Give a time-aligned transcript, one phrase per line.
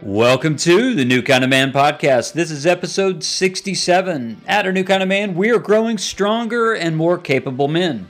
[0.00, 2.34] Welcome to the New Kind of Man podcast.
[2.34, 4.42] This is episode 67.
[4.46, 8.08] At our New Kind of Man, we are growing stronger and more capable men.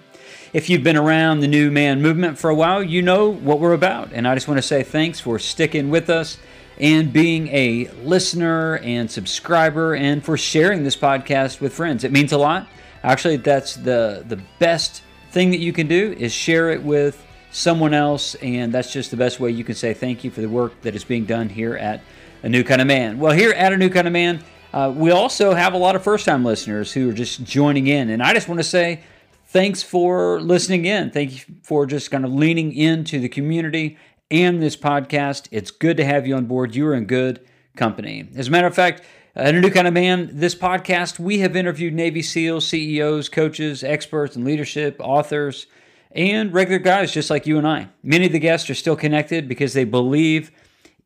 [0.52, 3.72] If you've been around the New Man movement for a while, you know what we're
[3.72, 4.12] about.
[4.12, 6.36] And I just want to say thanks for sticking with us
[6.78, 12.04] and being a listener and subscriber and for sharing this podcast with friends.
[12.04, 12.68] It means a lot.
[13.02, 17.25] Actually, that's the the best thing that you can do is share it with
[17.56, 20.48] someone else, and that's just the best way you can say thank you for the
[20.48, 22.02] work that is being done here at
[22.42, 23.18] A New Kind of Man.
[23.18, 26.04] Well, here at A New Kind of Man, uh, we also have a lot of
[26.04, 29.00] first time listeners who are just joining in, and I just want to say
[29.46, 31.10] thanks for listening in.
[31.10, 33.96] Thank you for just kind of leaning into the community
[34.30, 35.48] and this podcast.
[35.50, 36.74] It's good to have you on board.
[36.74, 37.40] You are in good
[37.74, 38.28] company.
[38.36, 39.02] As a matter of fact,
[39.34, 43.82] at a new kind of man, this podcast, we have interviewed Navy SEALs, CEOs, coaches,
[43.82, 45.66] experts in leadership, authors,
[46.16, 47.88] and regular guys just like you and I.
[48.02, 50.50] Many of the guests are still connected because they believe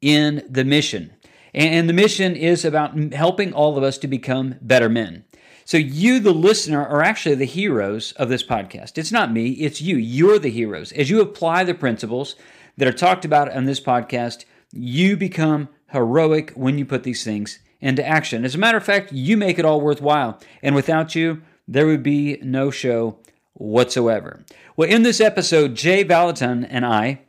[0.01, 1.13] in the mission.
[1.53, 5.25] And the mission is about helping all of us to become better men.
[5.65, 8.99] So, you, the listener, are actually the heroes of this podcast.
[8.99, 9.97] It's not me, it's you.
[9.97, 10.91] You're the heroes.
[10.93, 12.35] As you apply the principles
[12.77, 17.59] that are talked about on this podcast, you become heroic when you put these things
[17.81, 18.45] into action.
[18.45, 20.41] As a matter of fact, you make it all worthwhile.
[20.63, 23.19] And without you, there would be no show
[23.61, 24.41] whatsoever.
[24.77, 27.21] Well, in this episode, Jay Vallotton and I,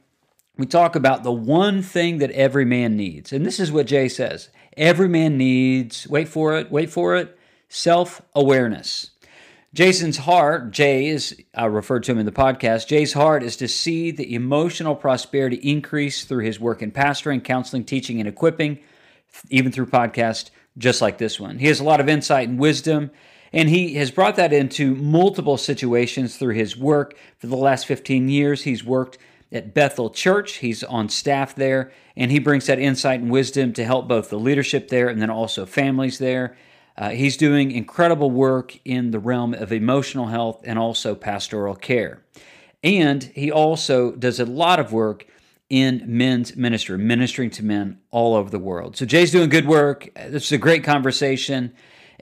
[0.57, 3.33] we talk about the one thing that every man needs.
[3.33, 7.37] And this is what Jay says every man needs, wait for it, wait for it,
[7.67, 9.11] self awareness.
[9.73, 13.69] Jason's heart, Jay is, I referred to him in the podcast, Jay's heart is to
[13.69, 18.79] see the emotional prosperity increase through his work in pastoring, counseling, teaching, and equipping,
[19.49, 21.57] even through podcasts just like this one.
[21.59, 23.11] He has a lot of insight and wisdom,
[23.53, 27.15] and he has brought that into multiple situations through his work.
[27.37, 29.17] For the last 15 years, he's worked
[29.51, 30.57] at Bethel Church.
[30.57, 34.39] He's on staff there, and he brings that insight and wisdom to help both the
[34.39, 36.55] leadership there and then also families there.
[36.97, 42.21] Uh, he's doing incredible work in the realm of emotional health and also pastoral care.
[42.83, 45.25] And he also does a lot of work
[45.69, 48.97] in men's ministry, ministering to men all over the world.
[48.97, 50.09] So Jay's doing good work.
[50.15, 51.73] This is a great conversation.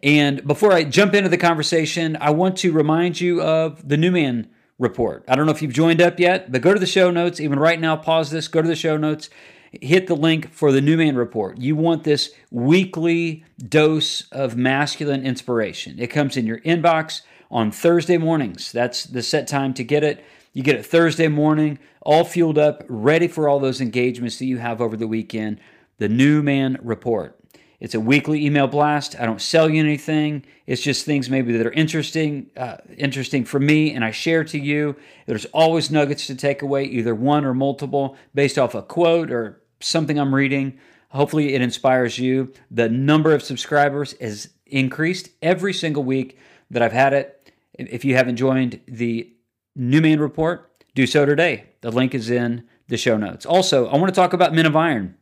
[0.01, 4.11] And before I jump into the conversation, I want to remind you of the New
[4.11, 5.23] Man Report.
[5.27, 7.39] I don't know if you've joined up yet, but go to the show notes.
[7.39, 9.29] Even right now, pause this, go to the show notes
[9.71, 11.57] hit the link for the New Man Report.
[11.57, 15.99] You want this weekly dose of masculine inspiration.
[15.99, 17.21] It comes in your inbox
[17.51, 18.71] on Thursday mornings.
[18.71, 20.23] That's the set time to get it.
[20.53, 24.57] You get it Thursday morning, all fueled up, ready for all those engagements that you
[24.57, 25.59] have over the weekend.
[25.97, 27.38] The New Man Report.
[27.79, 29.16] It's a weekly email blast.
[29.19, 30.44] I don't sell you anything.
[30.67, 34.59] It's just things maybe that are interesting, uh, interesting for me, and I share to
[34.59, 34.97] you.
[35.28, 39.62] There's always nuggets to take away, either one or multiple, based off a quote or
[39.79, 40.78] something I'm reading.
[41.12, 42.53] Hopefully, it inspires you.
[42.69, 46.38] The number of subscribers has increased every single week
[46.69, 47.51] that I've had it.
[47.73, 49.31] If you haven't joined the
[49.75, 51.66] New Man Report, do so today.
[51.79, 53.45] The link is in the show notes.
[53.45, 55.16] Also, I want to talk about Men of Iron.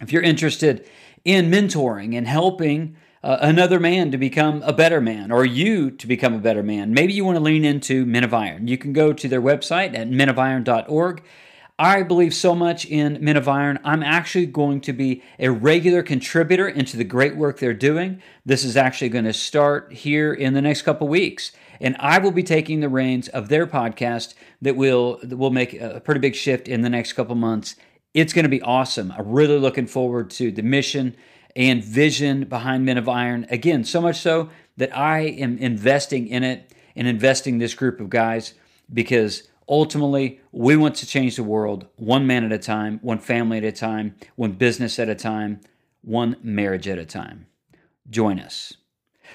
[0.00, 0.88] If you're interested
[1.28, 6.06] in mentoring and helping uh, another man to become a better man or you to
[6.06, 8.66] become a better man, maybe you want to lean into Men of Iron.
[8.66, 11.22] You can go to their website at menofiron.org.
[11.78, 13.78] I believe so much in Men of Iron.
[13.84, 18.22] I'm actually going to be a regular contributor into the great work they're doing.
[18.46, 21.52] This is actually going to start here in the next couple weeks.
[21.78, 25.74] And I will be taking the reins of their podcast that will that will make
[25.74, 27.76] a pretty big shift in the next couple months
[28.18, 29.12] it's going to be awesome.
[29.12, 31.16] I'm really looking forward to the mission
[31.54, 33.46] and vision behind Men of Iron.
[33.50, 38.10] Again, so much so that I am investing in it and investing this group of
[38.10, 38.54] guys
[38.92, 43.58] because ultimately we want to change the world one man at a time, one family
[43.58, 45.60] at a time, one business at a time,
[46.02, 47.46] one marriage at a time.
[48.10, 48.74] Join us.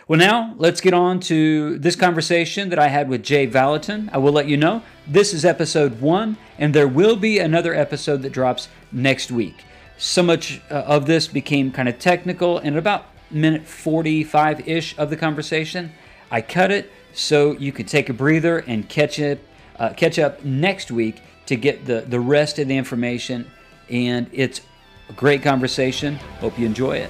[0.05, 4.09] Well, now let's get on to this conversation that I had with Jay Vallotton.
[4.11, 8.21] I will let you know this is episode one, and there will be another episode
[8.23, 9.63] that drops next week.
[9.97, 14.97] So much uh, of this became kind of technical, and at about minute 45 ish
[14.97, 15.93] of the conversation,
[16.29, 19.41] I cut it so you could take a breather and catch it,
[19.79, 23.49] uh, catch up next week to get the, the rest of the information.
[23.89, 24.59] And it's
[25.07, 26.15] a great conversation.
[26.41, 27.09] Hope you enjoy it.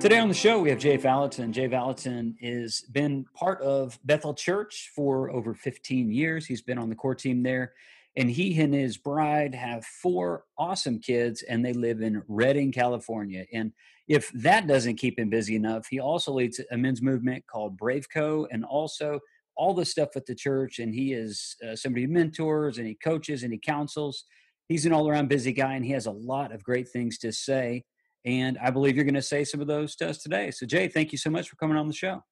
[0.00, 1.52] Today on the show, we have Jay Vallotton.
[1.52, 6.46] Jay Vallotton has been part of Bethel Church for over 15 years.
[6.46, 7.74] He's been on the core team there.
[8.16, 13.44] And he and his bride have four awesome kids, and they live in Redding, California.
[13.52, 13.72] And
[14.08, 18.06] if that doesn't keep him busy enough, he also leads a men's movement called Brave
[18.10, 18.48] Co.
[18.50, 19.20] and also
[19.54, 22.94] all the stuff at the church, and he is uh, somebody who mentors and he
[22.94, 24.24] coaches and he counsels.
[24.66, 27.32] He's an all around busy guy, and he has a lot of great things to
[27.32, 27.84] say.
[28.24, 30.50] And I believe you're going to say some of those to us today.
[30.50, 32.22] So, Jay, thank you so much for coming on the show.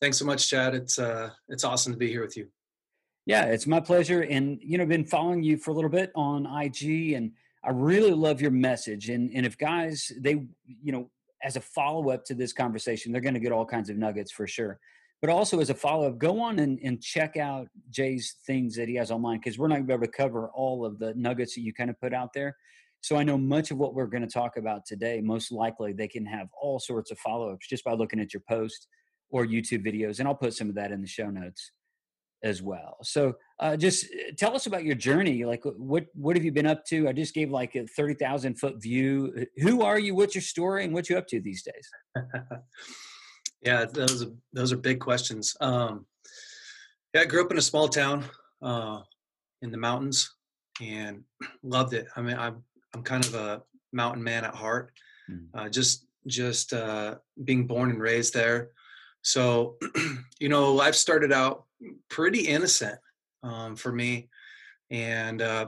[0.00, 0.74] Thanks so much, Chad.
[0.74, 2.48] It's uh, it's awesome to be here with you.
[3.24, 4.22] Yeah, it's my pleasure.
[4.22, 7.32] And you know, I've been following you for a little bit on IG, and
[7.64, 9.08] I really love your message.
[9.08, 11.10] And and if guys, they you know,
[11.42, 14.32] as a follow up to this conversation, they're going to get all kinds of nuggets
[14.32, 14.78] for sure.
[15.22, 18.86] But also as a follow up, go on and, and check out Jay's things that
[18.86, 21.14] he has online because we're not going to be able to cover all of the
[21.14, 22.54] nuggets that you kind of put out there.
[23.06, 26.08] So I know much of what we're going to talk about today, most likely they
[26.08, 28.88] can have all sorts of follow ups just by looking at your post
[29.30, 30.18] or YouTube videos.
[30.18, 31.70] And I'll put some of that in the show notes
[32.42, 32.96] as well.
[33.04, 35.44] So uh, just uh, tell us about your journey.
[35.44, 37.08] Like what, what have you been up to?
[37.08, 39.46] I just gave like a 30,000 foot view.
[39.58, 40.16] Who are you?
[40.16, 42.26] What's your story and what you up to these days?
[43.62, 45.56] yeah, those are, those are big questions.
[45.60, 46.06] Um,
[47.14, 48.24] yeah, I grew up in a small town
[48.62, 49.02] uh,
[49.62, 50.28] in the mountains
[50.82, 51.22] and
[51.62, 52.08] loved it.
[52.16, 52.64] I mean, I'm,
[52.96, 53.62] I'm kind of a
[53.92, 54.92] mountain man at heart.
[55.30, 55.46] Mm.
[55.54, 58.70] Uh, just just uh, being born and raised there.
[59.22, 59.76] So,
[60.40, 61.64] you know, life started out
[62.08, 62.98] pretty innocent
[63.42, 64.28] um, for me,
[64.90, 65.66] and uh,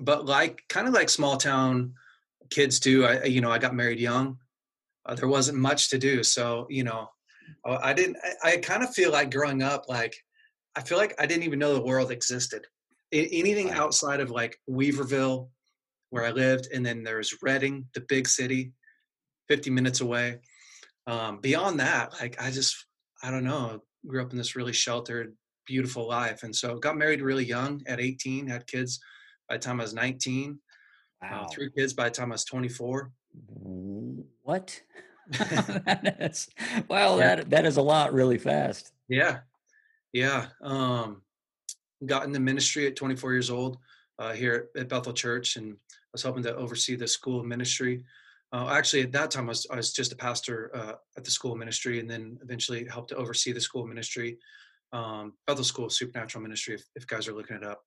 [0.00, 1.94] but like kind of like small town
[2.50, 3.04] kids do.
[3.04, 4.38] I you know I got married young.
[5.04, 7.08] Uh, there wasn't much to do, so you know,
[7.64, 8.18] I didn't.
[8.44, 10.14] I, I kind of feel like growing up, like
[10.76, 12.66] I feel like I didn't even know the world existed.
[13.12, 15.48] anything outside of like Weaverville,
[16.10, 18.72] where I lived, and then there's Redding, the big city,
[19.48, 20.38] 50 minutes away.
[21.06, 22.86] Um, beyond that, like I just,
[23.22, 25.34] I don't know, grew up in this really sheltered,
[25.66, 26.42] beautiful life.
[26.42, 29.00] And so got married really young at 18, had kids
[29.48, 30.58] by the time I was 19,
[31.22, 31.42] uh, wow.
[31.42, 33.12] uh, three kids by the time I was 24.
[34.42, 34.80] What?
[35.30, 36.48] that is,
[36.88, 37.36] well, yeah.
[37.36, 38.92] that, that is a lot really fast.
[39.08, 39.38] Yeah.
[40.12, 40.46] Yeah.
[40.62, 41.22] Um,
[42.04, 43.78] got into ministry at 24 years old
[44.18, 45.76] uh, here at Bethel Church and
[46.16, 48.02] was helping to oversee the school ministry.
[48.50, 51.30] Uh, actually, at that time, I was, I was just a pastor uh, at the
[51.30, 54.38] school ministry, and then eventually helped to oversee the school ministry,
[54.92, 56.74] um, Bethel School of Supernatural Ministry.
[56.74, 57.82] If, if guys are looking it up,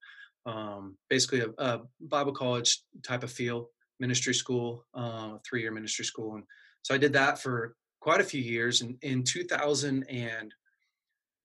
[0.46, 6.04] um, basically a, a, Bible college type of feel ministry school, uh, three year ministry
[6.04, 6.44] school, and
[6.82, 8.80] so I did that for quite a few years.
[8.80, 10.52] And in 2007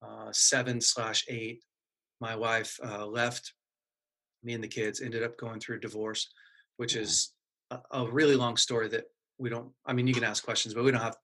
[0.03, 1.63] uh, slash eight,
[2.21, 3.53] my wife uh, left
[4.45, 5.01] me and the kids.
[5.01, 6.29] Ended up going through a divorce,
[6.77, 7.33] which is
[7.71, 9.05] a, a really long story that
[9.37, 11.17] we don't i mean you can ask questions but we don't have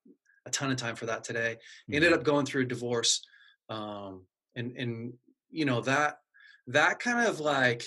[0.45, 1.55] a ton of time for that today.
[1.55, 1.95] Mm-hmm.
[1.95, 3.21] ended up going through a divorce
[3.69, 4.25] um
[4.55, 5.13] and and
[5.49, 6.17] you know that
[6.67, 7.83] that kind of like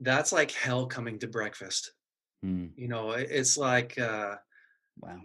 [0.00, 1.92] that's like hell coming to breakfast.
[2.44, 2.70] Mm.
[2.76, 4.34] you know it's like uh
[5.00, 5.20] wow.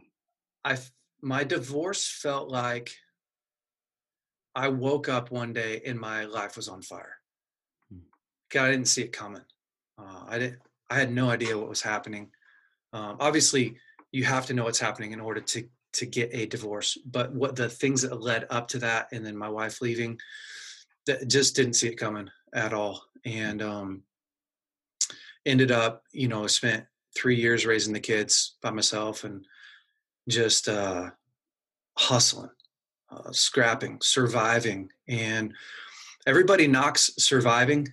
[0.64, 0.78] I
[1.22, 2.92] my divorce felt like
[4.56, 7.19] i woke up one day and my life was on fire
[8.54, 8.62] mm.
[8.62, 9.42] i didn't see it coming
[10.00, 10.60] uh, I didn't.
[10.90, 12.30] I had no idea what was happening.
[12.94, 13.78] Um, obviously,
[14.12, 16.98] you have to know what's happening in order to to get a divorce.
[17.06, 20.20] But what the things that led up to that, and then my wife leaving,
[21.06, 24.04] that just didn't see it coming at all, and um,
[25.46, 26.86] ended up, you know, spent
[27.16, 29.46] three years raising the kids by myself and
[30.28, 31.10] just uh,
[31.98, 32.52] hustling,
[33.12, 35.54] uh, scrapping, surviving, and
[36.28, 37.88] everybody knocks surviving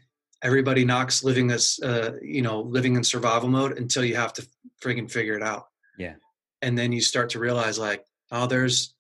[0.47, 4.47] everybody knocks living this uh, you know living in survival mode until you have to
[4.81, 5.67] freaking figure it out.
[5.99, 6.15] Yeah.
[6.63, 8.95] And then you start to realize like oh there's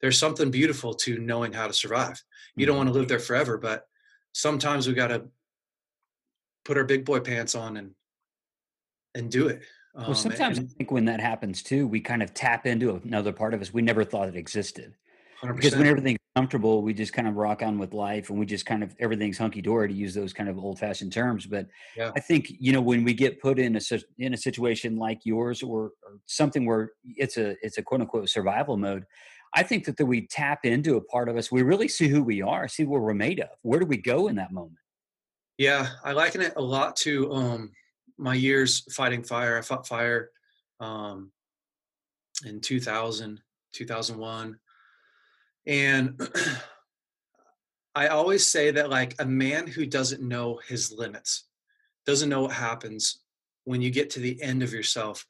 [0.00, 2.20] there's something beautiful to knowing how to survive.
[2.56, 2.68] You mm-hmm.
[2.68, 3.86] don't want to live there forever but
[4.32, 5.26] sometimes we got to
[6.64, 7.90] put our big boy pants on and
[9.14, 9.62] and do it.
[9.94, 13.32] Well sometimes and, i think when that happens too we kind of tap into another
[13.32, 14.94] part of us we never thought it existed
[15.42, 15.56] 100%.
[15.56, 18.66] because when everything's comfortable, we just kind of rock on with life and we just
[18.66, 21.46] kind of everything's hunky dory to use those kind of old fashioned terms.
[21.46, 21.66] But
[21.96, 22.12] yeah.
[22.14, 23.80] I think, you know, when we get put in a,
[24.18, 28.28] in a situation like yours or, or something where it's a, it's a quote unquote
[28.28, 29.04] survival mode,
[29.54, 31.50] I think that, that we tap into a part of us.
[31.50, 33.48] We really see who we are, see what we're made of.
[33.62, 34.78] Where do we go in that moment?
[35.58, 35.88] Yeah.
[36.04, 37.72] I liken it a lot to, um,
[38.18, 39.58] my years fighting fire.
[39.58, 40.30] I fought fire,
[40.80, 41.32] um,
[42.44, 43.40] in 2000,
[43.72, 44.58] 2001
[45.66, 46.20] and
[47.94, 51.44] I always say that, like, a man who doesn't know his limits,
[52.04, 53.20] doesn't know what happens
[53.64, 55.26] when you get to the end of yourself,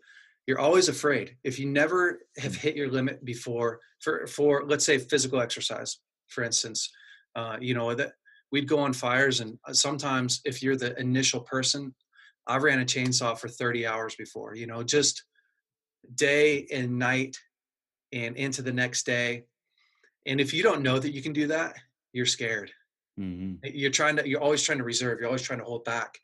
[0.47, 1.37] you're always afraid.
[1.43, 2.57] If you never have mm.
[2.57, 6.91] hit your limit before, for, for let's say physical exercise, for instance,
[7.35, 8.13] uh, you know, that
[8.53, 11.95] we'd go on fires, and uh, sometimes if you're the initial person,
[12.47, 15.25] I ran a chainsaw for 30 hours before, you know, just
[16.15, 17.37] day and night
[18.13, 19.45] and into the next day
[20.27, 21.77] And if you don't know that you can do that,
[22.13, 22.73] you're scared.
[23.19, 23.65] Mm-hmm.
[23.65, 24.29] You're trying to.
[24.29, 25.19] You're always trying to reserve.
[25.19, 26.19] You're always trying to hold back.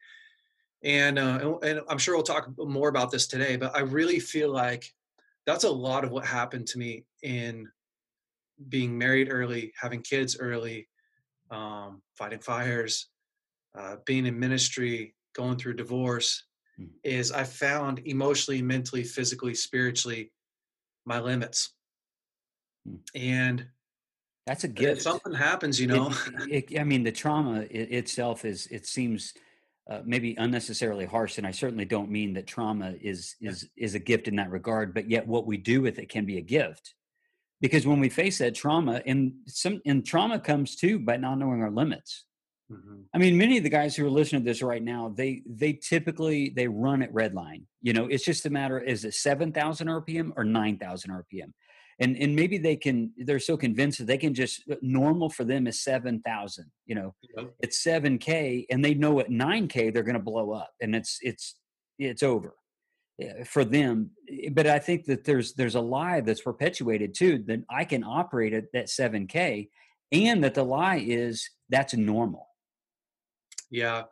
[0.85, 3.56] And, uh, and and I'm sure we'll talk more about this today.
[3.56, 4.85] But I really feel like
[5.47, 7.68] that's a lot of what happened to me in
[8.68, 10.88] being married early, having kids early,
[11.50, 13.09] um, fighting fires,
[13.78, 16.44] uh, being in ministry, going through divorce,
[16.78, 16.88] mm.
[17.04, 20.32] is I found emotionally, mentally, physically, spiritually
[21.04, 21.75] my limits.
[22.88, 22.99] Mm.
[23.14, 23.66] And
[24.46, 24.99] that's a gift.
[24.99, 26.12] If something happens, you know.
[26.49, 28.66] It, it, I mean, the trauma it, itself is.
[28.68, 29.34] It seems
[29.90, 34.00] uh, maybe unnecessarily harsh, and I certainly don't mean that trauma is is is a
[34.00, 34.94] gift in that regard.
[34.94, 36.94] But yet, what we do with it can be a gift
[37.62, 41.62] because when we face that trauma and some and trauma comes too by not knowing
[41.62, 42.26] our limits
[42.70, 43.00] mm-hmm.
[43.14, 45.72] i mean many of the guys who are listening to this right now they they
[45.72, 49.87] typically they run at red line you know it's just a matter is it 7000
[49.87, 51.52] rpm or 9000 rpm
[52.00, 55.44] and and maybe they can they're so convinced that they can just uh, normal for
[55.44, 57.14] them is 7000 you know?
[57.61, 61.56] It's 7k and they know at 9k they're going to blow up and it's it's
[61.99, 62.54] it's over
[63.20, 64.11] Eh, for them.
[64.30, 68.04] Eh, but i think that there's there's a lie that's perpetuated too that i can
[68.04, 69.68] operate at that 7k
[70.12, 72.46] and that the lie is that's normal.
[73.70, 74.02] Yeah.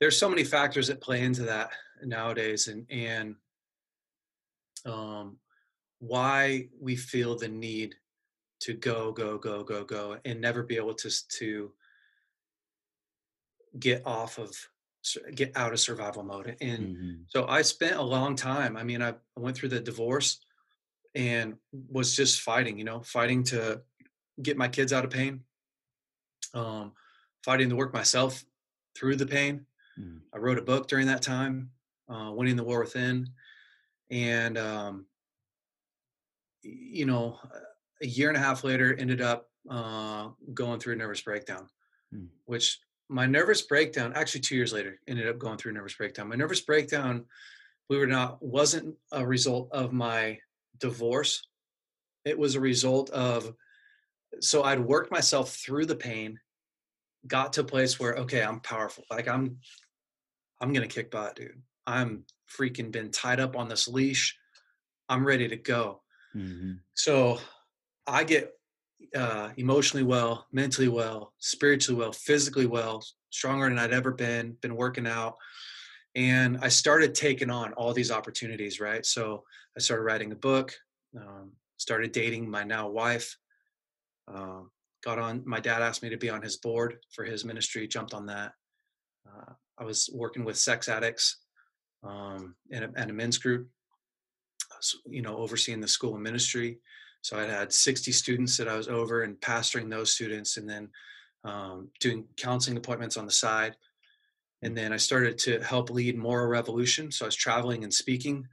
[0.00, 1.70] There's so many factors that play into that
[2.04, 3.34] nowadays and and
[4.84, 5.38] um
[5.98, 7.94] why we feel the need
[8.60, 11.72] to go go go go go and never be able to to
[13.78, 14.54] get off of
[15.34, 16.56] get out of survival mode.
[16.60, 17.12] And mm-hmm.
[17.28, 18.76] so I spent a long time.
[18.76, 20.40] I mean, I went through the divorce
[21.14, 23.82] and was just fighting, you know, fighting to
[24.42, 25.40] get my kids out of pain,
[26.54, 26.92] um,
[27.44, 28.44] fighting to work myself
[28.96, 29.66] through the pain.
[29.98, 30.20] Mm.
[30.34, 31.70] I wrote a book during that time,
[32.08, 33.28] uh, Winning the War Within.
[34.10, 35.06] And, um,
[36.90, 37.38] you know,
[38.02, 41.68] a year and a half later, ended up uh, going through a nervous breakdown,
[42.14, 42.28] mm.
[42.44, 46.28] which my nervous breakdown actually two years later ended up going through a nervous breakdown.
[46.28, 47.24] My nervous breakdown
[47.88, 50.38] believe it or not wasn't a result of my
[50.78, 51.42] divorce.
[52.24, 53.54] It was a result of
[54.40, 56.38] so i'd worked myself through the pain
[57.26, 59.04] got to a place where okay i'm powerful.
[59.10, 59.58] Like i'm
[60.60, 61.62] i'm gonna kick butt dude.
[61.86, 64.36] I'm freaking been tied up on this leash.
[65.08, 66.02] I'm ready to go
[66.36, 66.72] mm-hmm.
[66.94, 67.38] so
[68.06, 68.56] i get
[69.14, 74.76] uh, emotionally well, mentally well, spiritually well, physically well, stronger than I'd ever been, been
[74.76, 75.36] working out.
[76.14, 79.04] And I started taking on all these opportunities, right?
[79.04, 79.44] So
[79.76, 80.74] I started writing a book,
[81.16, 83.36] um, started dating my now wife,
[84.28, 84.70] um,
[85.04, 88.14] got on, my dad asked me to be on his board for his ministry, jumped
[88.14, 88.52] on that.
[89.28, 91.38] Uh, I was working with sex addicts
[92.02, 93.68] um, a, a men's group,
[95.06, 96.78] you know, overseeing the school ministry.
[97.22, 100.88] So I had 60 students that I was over and pastoring those students and then
[101.44, 103.76] um, doing counseling appointments on the side.
[104.62, 107.10] And then I started to help lead Moral Revolution.
[107.10, 108.46] So I was traveling and speaking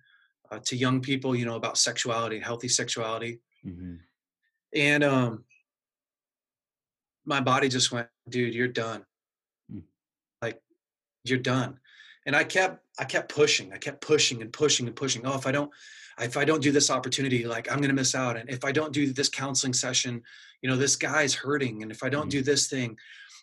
[0.51, 3.39] uh, to young people, you know, about sexuality, healthy sexuality.
[3.65, 3.95] Mm-hmm.
[4.75, 5.43] And um,
[7.25, 9.05] my body just went, dude, you're done.
[9.71, 9.83] Mm.
[10.41, 10.61] Like,
[11.23, 11.79] you're done.
[12.25, 13.73] And I kept, I kept pushing.
[13.73, 15.25] I kept pushing and pushing and pushing.
[15.25, 15.71] Oh, if I don't,
[16.19, 18.37] if I don't do this opportunity, like I'm going to miss out.
[18.37, 20.21] And if I don't do this counseling session,
[20.61, 21.81] you know, this guy's hurting.
[21.81, 22.45] And if I don't do mm-hmm.
[22.45, 22.97] this thing,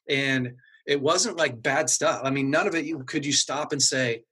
[0.08, 0.54] and
[0.86, 2.22] it wasn't like bad stuff.
[2.24, 4.22] I mean, none of it you, could you stop and say,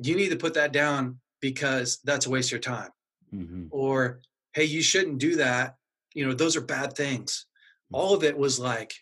[0.00, 2.90] you need to put that down because that's a waste of your time.
[3.34, 3.66] Mm-hmm.
[3.70, 4.20] Or,
[4.52, 5.76] hey, you shouldn't do that.
[6.14, 7.46] You know, those are bad things.
[7.86, 7.96] Mm-hmm.
[7.96, 8.94] All of it was like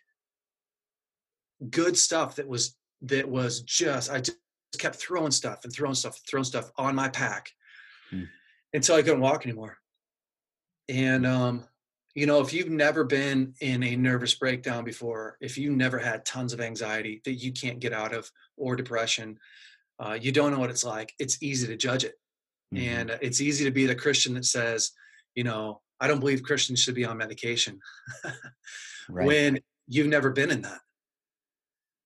[1.70, 4.38] good stuff that was that was just I just
[4.78, 7.50] kept throwing stuff and throwing stuff, throwing stuff on my pack.
[8.76, 9.78] Mm until I couldn't walk anymore.
[10.88, 11.64] And um,
[12.14, 16.24] you know, if you've never been in a nervous breakdown before, if you never had
[16.24, 19.38] tons of anxiety that you can't get out of or depression,
[19.98, 21.12] uh, you don't know what it's like.
[21.18, 22.14] It's easy to judge it,
[22.72, 22.86] mm-hmm.
[22.86, 24.92] and it's easy to be the Christian that says,
[25.34, 27.80] you know, I don't believe Christians should be on medication
[29.08, 29.26] right.
[29.26, 30.80] when you've never been in that.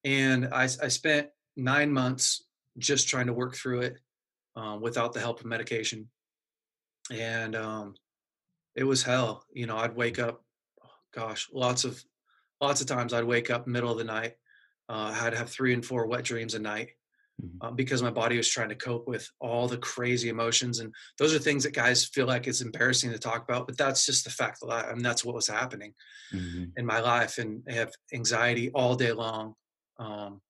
[0.05, 2.45] And I, I spent nine months
[2.79, 3.99] just trying to work through it
[4.57, 6.09] um, without the help of medication
[7.11, 7.95] and um,
[8.75, 9.45] it was hell.
[9.53, 10.43] You know, I'd wake up,
[11.13, 12.03] gosh, lots of
[12.61, 14.35] lots of times I'd wake up middle of the night.
[14.89, 16.91] Uh, I'd have three and four wet dreams a night
[17.41, 17.67] mm-hmm.
[17.67, 20.81] uh, because my body was trying to cope with all the crazy emotions.
[20.81, 24.05] And those are things that guys feel like it's embarrassing to talk about, but that's
[24.05, 25.95] just the fact that I, I mean, that's what was happening
[26.35, 26.65] mm-hmm.
[26.77, 27.39] in my life.
[27.39, 29.55] And I have anxiety all day long.
[29.99, 30.41] Um,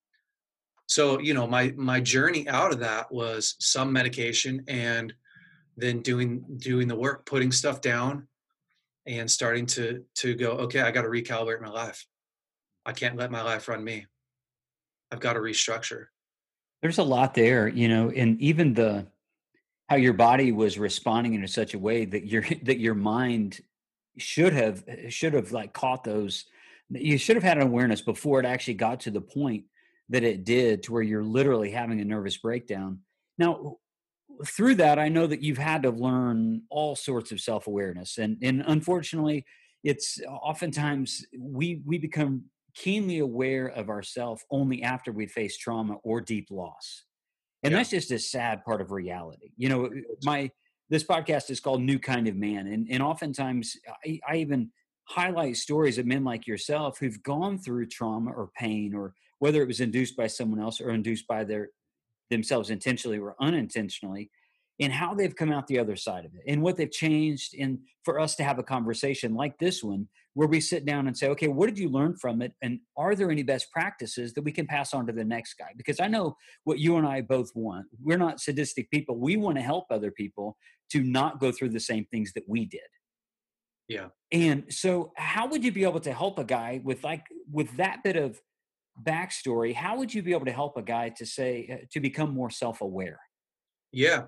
[0.87, 5.12] so, you know, my, my journey out of that was some medication and
[5.80, 8.26] then doing doing the work putting stuff down
[9.06, 12.06] and starting to to go okay i got to recalibrate my life.
[12.87, 14.06] I can't let my life run me.
[15.12, 16.06] I've got to restructure.
[16.80, 19.06] There's a lot there you know and even the
[19.88, 23.60] how your body was responding in such a way that your that your mind
[24.18, 26.46] should have should have like caught those
[26.90, 29.64] you should have had an awareness before it actually got to the point
[30.08, 32.99] that it did to where you're literally having a nervous breakdown.
[33.38, 33.78] Now
[34.47, 38.37] through that, I know that you've had to learn all sorts of self awareness, and
[38.42, 39.44] and unfortunately,
[39.85, 42.44] it's uh, oftentimes we we become
[42.75, 47.04] keenly aware of ourselves only after we face trauma or deep loss,
[47.62, 47.78] and yeah.
[47.78, 49.52] that's just a sad part of reality.
[49.56, 49.90] You know,
[50.25, 50.50] my
[50.88, 54.70] this podcast is called New Kind of Man, and and oftentimes I, I even
[55.04, 59.66] highlight stories of men like yourself who've gone through trauma or pain or whether it
[59.66, 61.70] was induced by someone else or induced by their
[62.30, 64.30] themselves intentionally or unintentionally
[64.80, 67.78] and how they've come out the other side of it and what they've changed and
[68.04, 71.28] for us to have a conversation like this one where we sit down and say
[71.28, 74.52] okay what did you learn from it and are there any best practices that we
[74.52, 75.72] can pass on to the next guy?
[75.76, 77.87] Because i know what you and i both want.
[78.02, 79.16] We're not sadistic people.
[79.16, 80.56] We want to help other people
[80.92, 82.80] to not go through the same things that we did.
[83.88, 84.06] Yeah.
[84.30, 88.04] And so how would you be able to help a guy with like with that
[88.04, 88.40] bit of
[89.02, 92.30] backstory, how would you be able to help a guy to say uh, to become
[92.35, 93.20] more self-aware?
[93.92, 94.25] Yeah.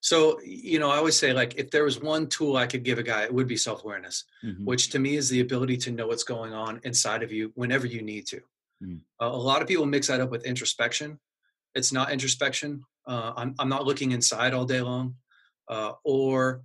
[0.00, 2.98] So, you know, I always say like if there was one tool I could give
[2.98, 4.64] a guy, it would be self-awareness, mm-hmm.
[4.64, 7.86] which to me is the ability to know what's going on inside of you whenever
[7.86, 8.40] you need to.
[8.82, 9.00] Mm.
[9.20, 11.18] Uh, a lot of people mix that up with introspection.
[11.74, 12.84] It's not introspection.
[13.06, 15.16] Uh, I'm, I'm not looking inside all day long
[15.68, 16.62] uh, or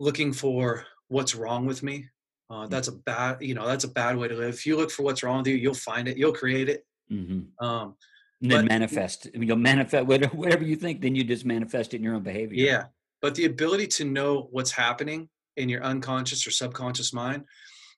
[0.00, 2.08] looking for what's wrong with me.
[2.50, 2.70] Uh, mm.
[2.70, 4.54] that's a bad, you know, that's a bad way to live.
[4.54, 6.16] If you look for what's wrong with you, you'll find it.
[6.16, 6.84] You'll create it.
[7.10, 7.64] Mm-hmm.
[7.64, 7.94] Um,
[8.42, 9.28] and then but, manifest.
[9.34, 11.00] You'll manifest whatever you think.
[11.00, 12.64] Then you just manifest it in your own behavior.
[12.64, 12.84] Yeah,
[13.20, 17.44] but the ability to know what's happening in your unconscious or subconscious mind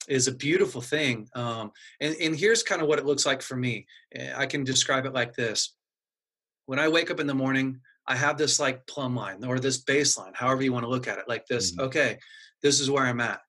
[0.08, 1.28] is a beautiful thing.
[1.34, 3.86] Um, and, and here's kind of what it looks like for me.
[4.34, 5.74] I can describe it like this:
[6.66, 9.84] When I wake up in the morning, I have this like plumb line or this
[9.84, 11.72] baseline, however you want to look at it, like this.
[11.72, 11.80] Mm-hmm.
[11.82, 12.18] Okay,
[12.62, 13.40] this is where I'm at.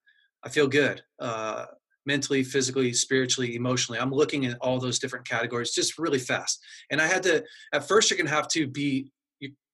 [0.44, 1.66] I feel good uh,
[2.06, 4.00] mentally, physically, spiritually, emotionally.
[4.00, 6.64] I'm looking at all those different categories just really fast.
[6.90, 9.12] And I had to, at first, you're going to have to be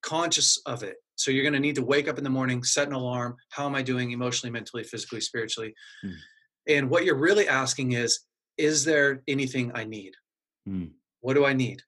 [0.03, 0.97] conscious of it.
[1.15, 3.35] So you're going to need to wake up in the morning, set an alarm.
[3.49, 5.73] How am I doing emotionally, mentally, physically, spiritually?
[6.05, 6.13] Mm.
[6.67, 8.19] And what you're really asking is,
[8.57, 10.13] is there anything I need?
[10.67, 10.91] Mm.
[11.21, 11.81] What do I need?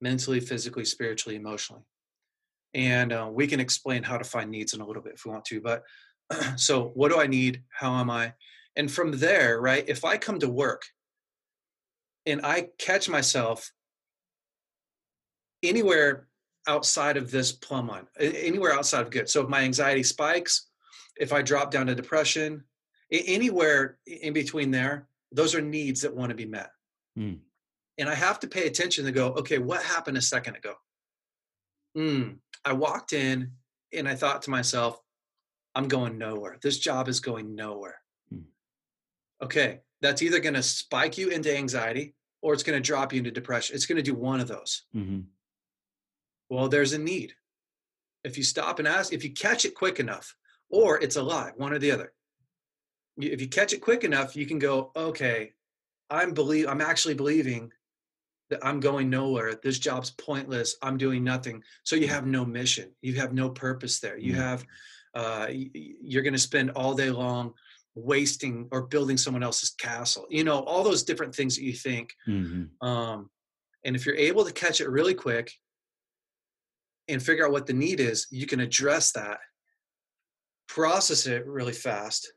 [0.00, 1.82] Mentally, physically, spiritually, emotionally.
[2.74, 5.30] And uh, we can explain how to find needs in a little bit if we
[5.30, 5.60] want to.
[5.60, 5.82] But
[6.56, 7.62] so what do i need?
[7.70, 8.34] How am i?
[8.76, 10.82] And from there right if i come to work
[12.26, 13.72] and i catch myself
[15.62, 16.28] anywhere
[16.66, 19.28] outside of this plumb line anywhere outside of good.
[19.28, 20.68] So if my anxiety spikes
[21.16, 22.64] if i drop down to depression
[23.12, 26.70] anywhere in between there those are needs that want to be met.
[27.18, 27.38] Mm.
[27.98, 30.74] and i have to pay attention to go okay what happened a second ago?
[31.96, 33.52] Mm, i walked in
[33.92, 34.98] and i thought to myself
[35.74, 36.58] I'm going nowhere.
[36.62, 38.00] This job is going nowhere.
[38.30, 38.42] Hmm.
[39.42, 43.18] Okay, that's either going to spike you into anxiety or it's going to drop you
[43.18, 43.74] into depression.
[43.74, 44.82] It's going to do one of those.
[44.94, 45.20] Mm-hmm.
[46.50, 47.32] Well, there's a need.
[48.22, 50.36] If you stop and ask, if you catch it quick enough,
[50.70, 52.12] or it's a lie, one or the other.
[53.16, 55.52] If you catch it quick enough, you can go, okay,
[56.10, 57.70] I'm believe I'm actually believing
[58.50, 59.54] that I'm going nowhere.
[59.62, 60.76] This job's pointless.
[60.82, 61.62] I'm doing nothing.
[61.82, 62.90] So you have no mission.
[63.00, 64.18] You have no purpose there.
[64.18, 64.42] You mm-hmm.
[64.42, 64.66] have
[65.14, 67.52] uh, you're going to spend all day long
[67.94, 72.12] wasting or building someone else's castle you know all those different things that you think
[72.26, 72.86] mm-hmm.
[72.86, 73.30] um,
[73.84, 75.52] and if you're able to catch it really quick
[77.08, 79.38] and figure out what the need is you can address that
[80.66, 82.32] process it really fast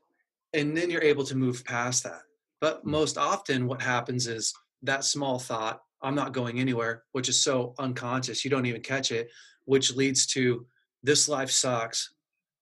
[0.52, 2.20] and then you're able to move past that
[2.60, 2.90] but mm.
[2.90, 7.74] most often what happens is that small thought i'm not going anywhere which is so
[7.80, 9.28] unconscious you don't even catch it
[9.64, 10.64] which leads to
[11.02, 12.12] this life sucks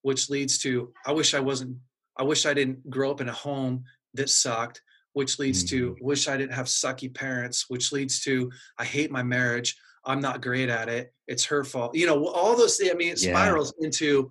[0.06, 1.78] which leads to I wish I wasn't
[2.16, 3.82] I wish I didn't grow up in a home
[4.14, 4.80] that sucked,
[5.14, 5.94] which leads mm-hmm.
[5.94, 9.76] to wish I didn't have sucky parents, which leads to I hate my marriage.
[10.04, 11.12] I'm not great at it.
[11.26, 11.96] It's her fault.
[11.96, 13.86] You know, all those I mean it spirals yeah.
[13.86, 14.30] into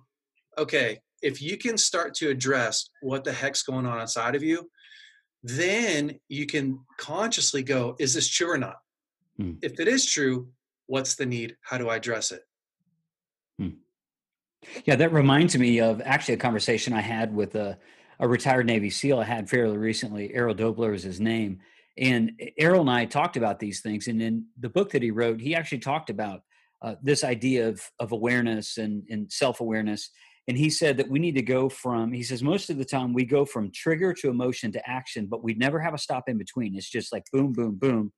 [0.56, 4.70] okay, if you can start to address what the heck's going on inside of you,
[5.42, 8.78] then you can consciously go, is this true or not?
[9.38, 9.58] Mm.
[9.60, 10.48] If it is true,
[10.86, 11.54] what's the need?
[11.60, 12.40] How do I address it?
[14.84, 17.78] Yeah, that reminds me of actually a conversation I had with a,
[18.20, 20.32] a retired Navy SEAL I had fairly recently.
[20.34, 21.60] Errol Dobler is his name.
[21.98, 24.06] And Errol and I talked about these things.
[24.06, 26.42] And in the book that he wrote, he actually talked about
[26.82, 30.10] uh, this idea of, of awareness and, and self awareness.
[30.48, 33.12] and he said that we need to go from he says most of the time
[33.12, 36.38] we go from trigger to emotion to action but we never have a stop in
[36.38, 38.12] between it's just like boom boom boom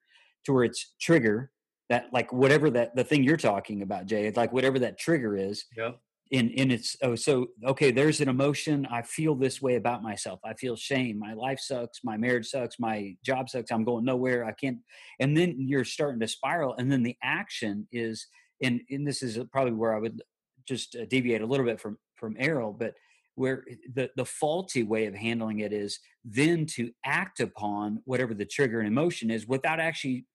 [0.45, 1.51] to where it's trigger
[1.89, 5.37] that like whatever that the thing you're talking about jay it's like whatever that trigger
[5.37, 6.01] is Yep.
[6.31, 8.87] In in its oh so okay there's an emotion.
[8.91, 10.41] I feel this way about myself.
[10.45, 11.19] I feel shame.
[11.19, 12.01] My life sucks.
[12.05, 12.79] My marriage sucks.
[12.79, 13.71] My job sucks.
[13.71, 14.45] I'm going nowhere.
[14.45, 14.79] I can't
[15.21, 18.27] and then you're starting to spiral and then the action is
[18.63, 20.23] and and this is probably where i would
[20.67, 22.95] just uh, deviate a little bit from from errol but
[23.35, 23.65] where
[23.95, 28.81] the the faulty way of handling it is then to act upon whatever the trigger
[28.81, 30.27] and emotion is without actually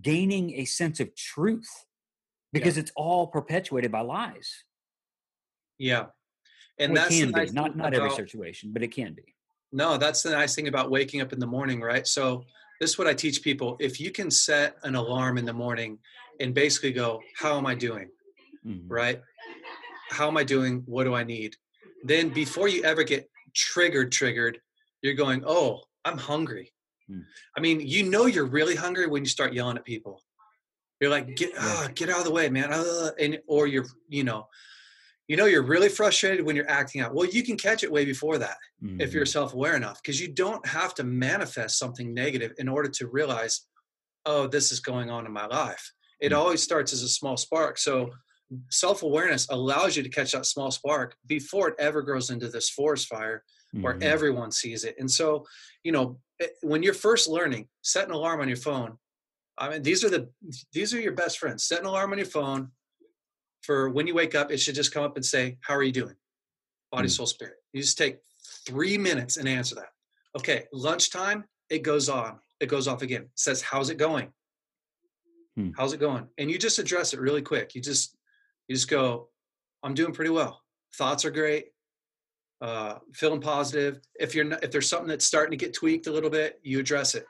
[0.00, 1.68] gaining a sense of truth
[2.52, 4.64] because it's all perpetuated by lies
[5.82, 6.06] Yeah.
[6.78, 9.34] And Well, that's can be nice not thing not every situation but it can be
[9.72, 12.06] No, that's the nice thing about waking up in the morning, right?
[12.06, 12.44] So
[12.80, 13.76] this is what I teach people.
[13.80, 15.98] If you can set an alarm in the morning
[16.40, 18.08] and basically go, how am I doing?
[18.64, 18.84] Mhm.
[18.88, 19.20] Right?
[20.10, 20.82] How am I doing?
[20.86, 21.56] What do I need?
[22.04, 24.60] Then before you ever get triggered, triggered,
[25.02, 26.72] you're going, oh, I'm hungry.
[27.08, 27.22] Hmm.
[27.56, 30.22] I mean, you know you're really hungry when you start yelling at people.
[31.00, 32.72] You're like, get ah, get out of the way, man.
[32.72, 34.48] Uh, and or you're, you know,
[35.32, 37.14] you know you're really frustrated when you're acting out.
[37.14, 38.58] Well, you can catch it way before that
[39.04, 39.28] if you're Mhm.
[39.38, 43.54] self-aware enough because you don't have to manifest something negative in order to realize
[44.26, 45.84] oh this is going on in my life
[46.20, 46.36] it Mm.
[46.36, 48.10] always starts as a small spark so
[48.70, 53.08] self-awareness allows you to catch that small spark before it ever grows into this forest
[53.08, 53.42] fire
[53.82, 54.02] where Mhm.
[54.02, 55.46] everyone sees it and so
[55.82, 58.98] you know it- when you're first learning set an alarm on your phone
[59.56, 60.28] i mean these are the
[60.72, 62.70] these are your best friends set an alarm on your phone
[63.62, 65.92] for when you wake up it should just come up and say how are you
[65.92, 66.14] doing?
[66.90, 67.12] Body Mm.
[67.12, 67.54] soul spirit.
[67.72, 68.18] You just take
[68.66, 69.90] three minutes and answer that.
[70.36, 72.38] Okay lunchtime it goes on.
[72.60, 73.22] It goes off again.
[73.22, 74.32] It says how's it going?
[75.56, 75.70] Hmm.
[75.76, 76.28] how's it going?
[76.38, 77.74] And you just address it really quick.
[77.74, 78.16] You just
[78.68, 79.28] you just go
[79.82, 80.62] i'm doing pretty well.
[80.96, 81.66] Thoughts are great
[82.60, 84.00] uh, feeling positive.
[84.20, 86.78] If you're not, if there's something that's starting to get tweaked a little bit you
[86.78, 87.26] address it.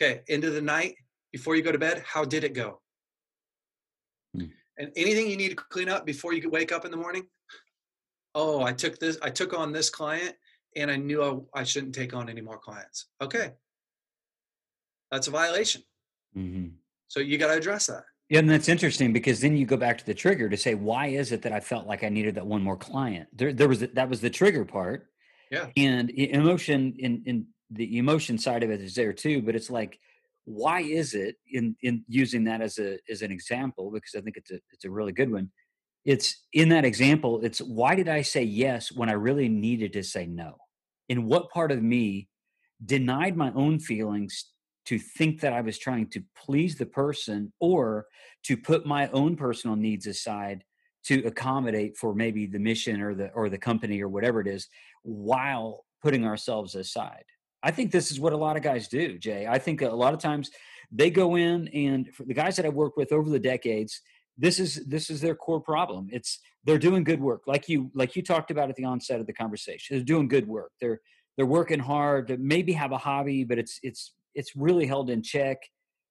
[0.00, 0.94] Okay end of the night
[1.32, 2.80] before you go to bed how did it go.
[4.80, 7.24] And anything you need to clean up before you wake up in the morning
[8.34, 10.34] oh i took this i took on this client
[10.76, 11.22] and i knew
[11.54, 13.52] i, I shouldn't take on any more clients okay
[15.10, 15.82] that's a violation
[16.36, 16.72] Mhm.
[17.08, 19.98] so you got to address that Yeah, and that's interesting because then you go back
[19.98, 22.46] to the trigger to say, why is it that I felt like I needed that
[22.46, 23.26] one more client?
[23.32, 25.08] There, there was that was the trigger part.
[25.50, 25.66] Yeah.
[25.76, 27.36] And emotion in in
[27.78, 29.98] the emotion side of it is there too, but it's like,
[30.50, 34.36] why is it in in using that as a as an example because I think
[34.36, 35.50] it's a it's a really good one.
[36.04, 37.40] It's in that example.
[37.44, 40.56] It's why did I say yes when I really needed to say no?
[41.08, 42.28] In what part of me
[42.84, 44.50] denied my own feelings
[44.86, 48.06] to think that I was trying to please the person or
[48.44, 50.64] to put my own personal needs aside
[51.04, 54.68] to accommodate for maybe the mission or the or the company or whatever it is
[55.02, 57.24] while putting ourselves aside.
[57.62, 59.46] I think this is what a lot of guys do, Jay.
[59.48, 60.50] I think a lot of times
[60.90, 64.00] they go in and for the guys that I've worked with over the decades,
[64.38, 66.08] this is this is their core problem.
[66.10, 69.26] It's they're doing good work, like you like you talked about at the onset of
[69.26, 69.96] the conversation.
[69.96, 70.72] They're doing good work.
[70.80, 71.00] They're
[71.36, 75.22] they're working hard to maybe have a hobby, but it's it's it's really held in
[75.22, 75.58] check,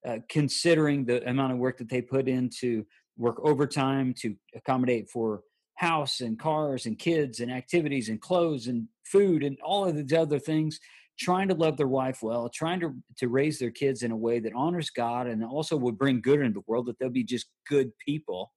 [0.08, 2.86] uh, considering the amount of work that they put into
[3.18, 5.42] work overtime to accommodate for
[5.76, 10.14] house and cars and kids and activities and clothes and food and all of these
[10.18, 10.80] other things
[11.20, 14.40] trying to love their wife well trying to to raise their kids in a way
[14.40, 17.48] that honors god and also would bring good into the world that they'll be just
[17.68, 18.52] good people.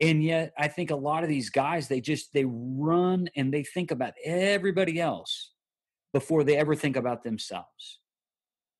[0.00, 3.62] And yet i think a lot of these guys they just they run and they
[3.62, 5.52] think about everybody else
[6.12, 8.00] before they ever think about themselves.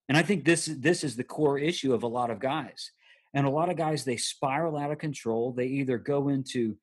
[0.09, 2.90] And i think this this is the core issue of a lot of guys.
[3.37, 5.53] And a lot of guys they spiral out of control.
[5.53, 6.77] They either go into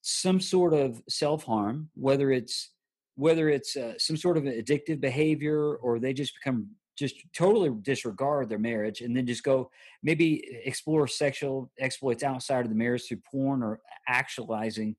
[0.00, 2.70] some sort of self-harm whether it's
[3.18, 8.48] whether it's uh, some sort of addictive behavior or they just become just totally disregard
[8.48, 9.70] their marriage and then just go
[10.04, 14.94] maybe explore sexual exploits outside of the marriage through porn or actualizing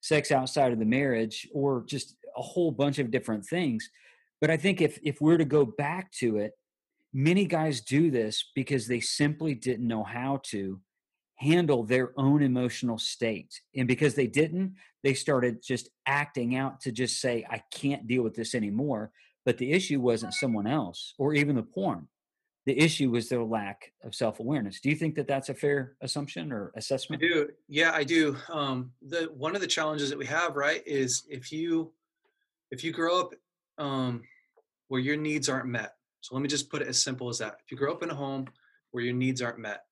[0.00, 3.90] sex outside of the marriage or just a whole bunch of different things.
[4.40, 6.52] But i think if if we're to go back to it
[7.12, 10.80] many guys do this because they simply didn't know how to
[11.40, 13.62] handle their own emotional state.
[13.74, 18.22] And because they didn't, they started just acting out to just say, I can't deal
[18.22, 19.10] with this anymore.
[19.46, 22.08] But the issue wasn't someone else or even the porn.
[22.66, 24.80] The issue was their lack of self awareness.
[24.80, 27.22] Do you think that that's a fair assumption or I assessment?
[27.22, 27.48] do.
[27.68, 28.36] Yeah, I do.
[28.50, 31.90] Um, the one of the challenges that we have, right, is if you
[32.70, 33.34] if you grow up
[33.78, 34.22] um,
[34.88, 35.94] where your needs aren't met.
[36.20, 37.56] So let me just put it as simple as that.
[37.64, 38.44] If you grow up in a home
[38.90, 39.84] where your needs aren't met,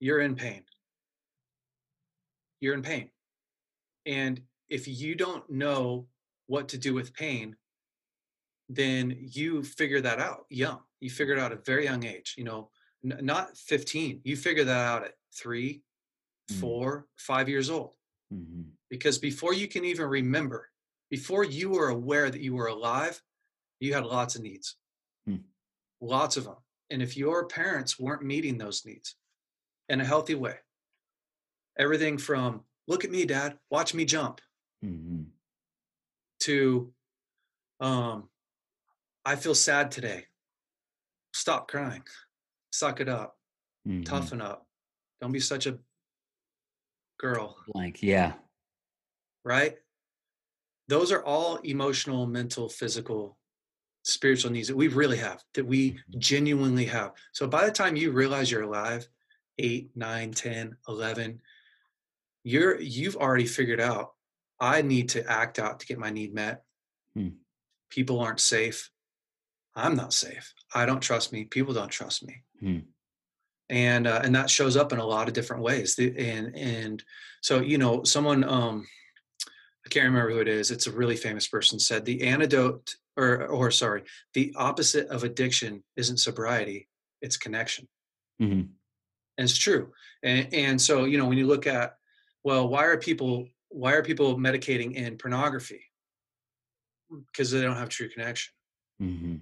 [0.00, 0.64] you're in pain.
[2.60, 3.10] You're in pain,
[4.06, 6.08] and if you don't know
[6.46, 7.56] what to do with pain,
[8.68, 10.80] then you figure that out young.
[11.00, 12.34] You figure it out at a very young age.
[12.36, 12.70] You know,
[13.04, 14.20] n- not 15.
[14.24, 15.82] You figure that out at three,
[16.50, 16.60] Mm.
[16.60, 17.94] four, five years old.
[18.32, 18.72] Mhm.
[18.90, 20.70] Because before you can even remember,
[21.10, 23.22] before you were aware that you were alive,
[23.80, 24.76] you had lots of needs,
[25.26, 25.36] Hmm.
[26.00, 26.56] lots of them.
[26.90, 29.16] And if your parents weren't meeting those needs
[29.88, 30.56] in a healthy way,
[31.78, 34.40] everything from look at me, dad, watch me jump,
[34.84, 35.26] Mhm.
[36.40, 36.92] to
[37.80, 38.28] um,
[39.24, 40.26] I feel sad today.
[41.32, 42.02] Stop crying.
[42.72, 43.38] Suck it up.
[43.86, 44.04] Mhm.
[44.04, 44.66] Toughen up.
[45.20, 45.78] Don't be such a
[47.18, 48.02] girl, Blank.
[48.02, 48.38] Yeah.
[49.44, 49.78] right?
[50.88, 53.38] Those are all emotional, mental, physical,
[54.04, 57.14] spiritual needs that we really have, that we genuinely have.
[57.32, 59.06] So by the time you realize you're alive,
[59.58, 61.40] 8, 9, 10, 11,
[62.44, 64.12] you're you've already figured out
[64.60, 66.62] I need to act out to get my need met.
[67.14, 67.28] Hmm.
[67.90, 68.90] People aren't safe.
[69.74, 70.52] I'm not safe.
[70.74, 71.44] I don't trust me.
[71.44, 72.42] People don't trust me.
[72.60, 72.78] Hmm.
[73.68, 75.94] And uh, and that shows up in a lot of different ways.
[75.94, 77.02] The- And and
[77.42, 78.86] so you know, someone um,
[79.84, 80.70] I can't remember who it is.
[80.70, 85.82] It's a really famous person said the antidote or or sorry, the opposite of addiction
[85.96, 86.88] isn't sobriety,
[87.20, 87.88] it's connection.
[88.40, 88.68] Mhm.
[89.38, 89.92] And it's true.
[90.22, 91.96] And and so you know, when you look at
[92.44, 95.82] well, why are people why are people medicating in pornography?
[97.32, 98.52] Because they don't have true connection.
[99.00, 99.40] Mhm.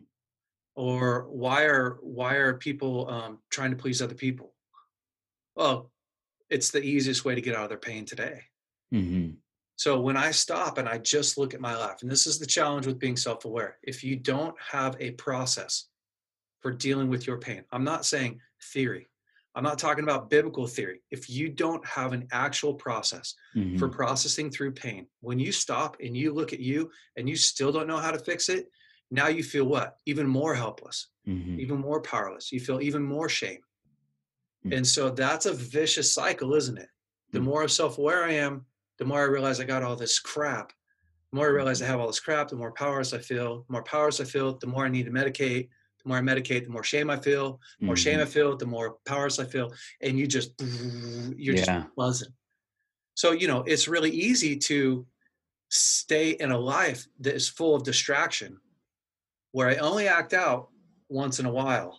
[0.74, 4.52] or why are why are people um, trying to please other people
[5.54, 5.90] well
[6.50, 8.42] it's the easiest way to get out of their pain today
[8.92, 9.36] Mhm.
[9.76, 12.44] so when i stop and i just look at my life and this is the
[12.44, 15.88] challenge with being self-aware if you don't have a process
[16.60, 18.38] for dealing with your pain i'm not saying
[18.74, 19.08] theory
[19.56, 23.78] i'm not talking about biblical theory if you don't have an actual process Mhm.
[23.78, 27.72] for processing through pain when you stop and you look at you and you still
[27.72, 28.70] don't know how to fix it
[29.10, 31.58] now you feel what even more helpless Mhm.
[31.58, 32.52] even more powerless.
[32.52, 33.62] You feel even more shame.
[34.62, 34.72] Hmm.
[34.74, 36.88] And so that's a vicious cycle, isn't it?
[37.32, 37.44] The Hmm.
[37.46, 38.66] more self aware I am,
[38.98, 40.72] the more I realize I got all this crap.
[41.32, 43.64] The more I realize I have all this crap, the more powerless I feel.
[43.66, 45.68] The more powerless I feel, the more I need to medicate.
[46.06, 47.60] The more I medicate, the more shame I feel.
[47.80, 49.74] The more shame I feel, the more powerless I feel.
[50.00, 50.52] And you just,
[51.36, 51.64] you're Yeah.
[51.82, 52.32] just buzzing.
[53.14, 55.04] So, you know, it's really easy to
[55.68, 58.60] stay in a life that is full of distraction
[59.50, 60.68] where I only act out
[61.08, 61.98] once in a while.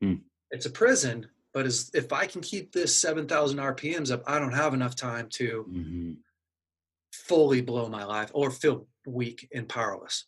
[0.00, 0.14] Hmm.
[0.50, 4.54] It's a prison, but as if I can keep this 7,000 RPMs up, I don't
[4.54, 6.16] have enough time to Mhm.
[7.12, 10.24] fully blow my life or feel weak and powerless.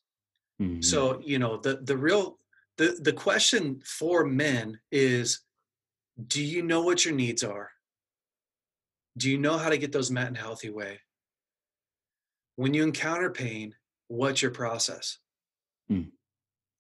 [0.60, 0.84] Mhm.
[0.84, 2.38] So, you know, the the real
[2.76, 5.40] the the question for men is
[6.26, 7.70] do you know what your needs are?
[9.16, 11.00] Do you know how to get those met in a healthy way?
[12.56, 13.74] When you encounter pain,
[14.08, 15.18] what's your process?
[15.88, 16.02] Hmm.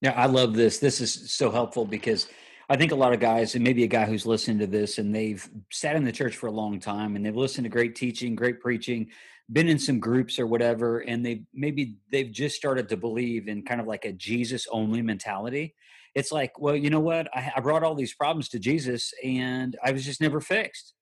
[0.00, 0.78] Yeah, I love this.
[0.78, 2.28] This is so helpful because
[2.68, 5.14] I think a lot of guys, and maybe a guy who's listening to this, and
[5.14, 8.34] they've sat in the church for a long time, and they've listened to great teaching,
[8.34, 9.10] great preaching,
[9.52, 13.64] been in some groups or whatever, and they maybe they've just started to believe in
[13.64, 15.74] kind of like a Jesus only mentality.
[16.14, 17.28] It's like, well, you know what?
[17.36, 20.94] I, I brought all these problems to Jesus, and I was just never fixed.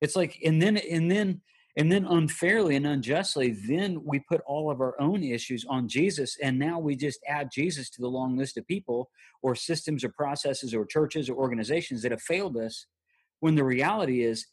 [0.00, 1.40] It's like, and then, and then
[1.76, 6.36] and then unfairly and unjustly then we put all of our own issues on jesus
[6.42, 9.10] and now we just add jesus to the long list of people
[9.42, 12.86] or systems or processes or churches or organizations that have failed us
[13.40, 14.46] when the reality is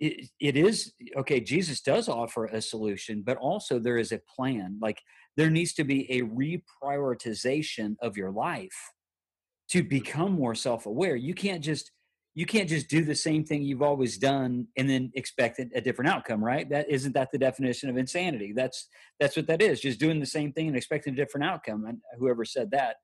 [0.00, 4.76] it, it is okay jesus does offer a solution but also there is a plan
[4.80, 5.00] like
[5.36, 8.92] there needs to be a reprioritization of your life
[9.70, 11.16] to become more self-aware.
[11.16, 11.90] You can't just
[12.36, 16.10] you can't just do the same thing you've always done and then expect a different
[16.10, 16.68] outcome right?
[16.68, 18.52] That isn't that the definition of insanity?
[18.54, 18.88] That's
[19.20, 21.98] that's what that is just doing the same thing and expecting a different outcome and
[22.18, 22.96] whoever said that.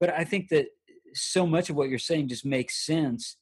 [0.00, 0.66] But i think that
[1.14, 3.36] so much of what you're saying just makes sense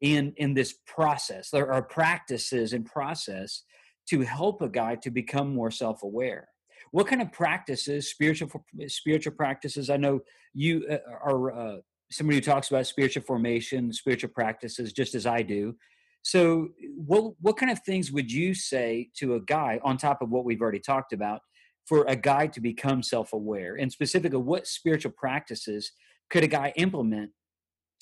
[0.00, 3.62] in in this process there are practices and process
[4.08, 6.48] to help a guy to become more self-aware.
[6.92, 8.48] What kind of practices spiritual
[8.86, 10.20] spiritual practices i know
[10.54, 11.76] you uh, are uh,
[12.10, 15.76] somebody who talks about spiritual formation, spiritual practices, just as I do.
[16.22, 20.30] So, what what kind of things would you say to a guy on top of
[20.30, 21.40] what we've already talked about
[21.84, 25.92] for a guy to become self aware, and specifically, what spiritual practices
[26.30, 27.30] could a guy implement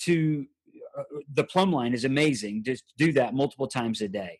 [0.01, 0.45] to?
[0.97, 2.63] Uh, the plumb line is amazing.
[2.63, 4.39] Just do that multiple times a day.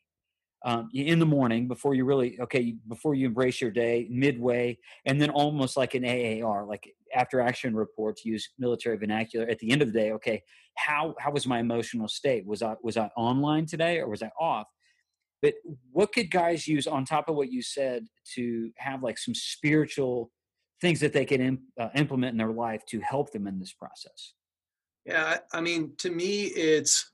[0.68, 4.76] Um, in the morning before you really okay before you embrace your day midway
[5.06, 9.70] and then almost like an aar like after action reports use military vernacular at the
[9.70, 10.42] end of the day okay
[10.76, 14.32] how how was my emotional state was i was i online today or was i
[14.40, 14.66] off
[15.46, 15.54] but
[15.92, 20.32] what could guys use on top of what you said to have like some spiritual
[20.82, 23.72] things that they can Im- uh, implement in their life to help them in this
[23.72, 24.34] process?
[25.06, 27.12] Yeah, I mean, to me, it's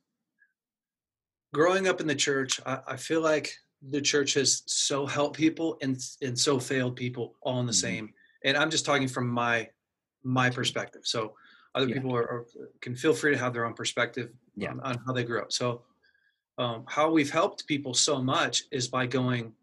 [1.54, 2.60] growing up in the church.
[2.66, 3.54] I, I feel like
[3.90, 7.88] the church has so helped people and and so failed people all in the mm-hmm.
[7.88, 8.14] same.
[8.44, 9.70] And I'm just talking from my
[10.24, 11.02] my perspective.
[11.04, 11.36] So
[11.74, 11.96] other yeah.
[11.96, 12.46] people are, are,
[12.82, 14.72] can feel free to have their own perspective yeah.
[14.72, 15.52] on, on, how they grew up.
[15.52, 15.84] So
[16.58, 19.54] um, how we've helped people so much is by going.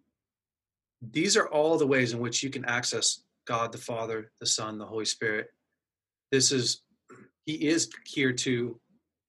[1.12, 4.78] These are all the ways in which you can access God the Father, the Son,
[4.78, 5.48] the Holy Spirit.
[6.32, 6.82] This is
[7.46, 8.80] He is here to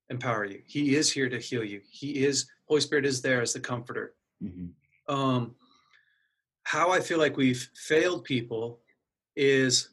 [0.09, 0.61] empower you.
[0.65, 1.81] He is here to heal you.
[1.89, 4.13] He is Holy Spirit is there as the comforter.
[4.43, 5.13] Mm-hmm.
[5.13, 5.55] Um,
[6.63, 8.79] how I feel like we've failed people
[9.35, 9.89] is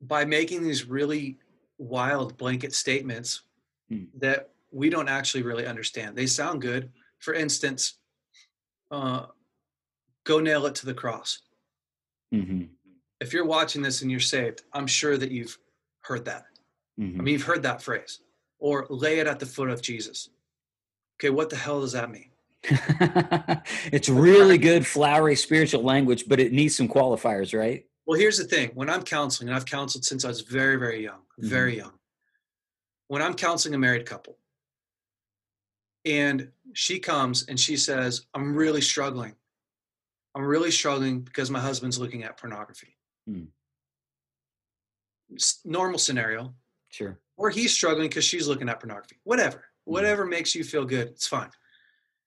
[0.00, 1.38] by making these really
[1.78, 3.42] wild blanket statements
[3.90, 4.06] mm.
[4.18, 6.16] that we don't actually really understand.
[6.16, 6.90] They sound good.
[7.18, 7.94] For instance,
[8.90, 9.26] uh,
[10.24, 11.40] go nail it to the cross.
[12.34, 12.64] Mm-hmm.
[13.20, 15.58] If you're watching this and you're saved, I'm sure that you've
[16.00, 16.44] heard that.
[16.98, 17.20] Mm-hmm.
[17.20, 18.20] I mean, you've heard that phrase,
[18.58, 20.30] or lay it at the foot of Jesus.
[21.18, 22.30] Okay, what the hell does that mean?
[23.92, 27.84] it's really good, flowery spiritual language, but it needs some qualifiers, right?
[28.06, 31.02] Well, here's the thing when I'm counseling, and I've counseled since I was very, very
[31.02, 31.48] young, mm-hmm.
[31.48, 31.92] very young.
[33.08, 34.38] When I'm counseling a married couple,
[36.04, 39.34] and she comes and she says, I'm really struggling.
[40.34, 42.96] I'm really struggling because my husband's looking at pornography.
[43.28, 43.48] Mm.
[45.64, 46.54] Normal scenario.
[46.88, 47.18] Sure.
[47.36, 49.16] Or he's struggling because she's looking at pornography.
[49.24, 49.58] Whatever.
[49.58, 49.92] Mm.
[49.92, 51.50] Whatever makes you feel good, it's fine.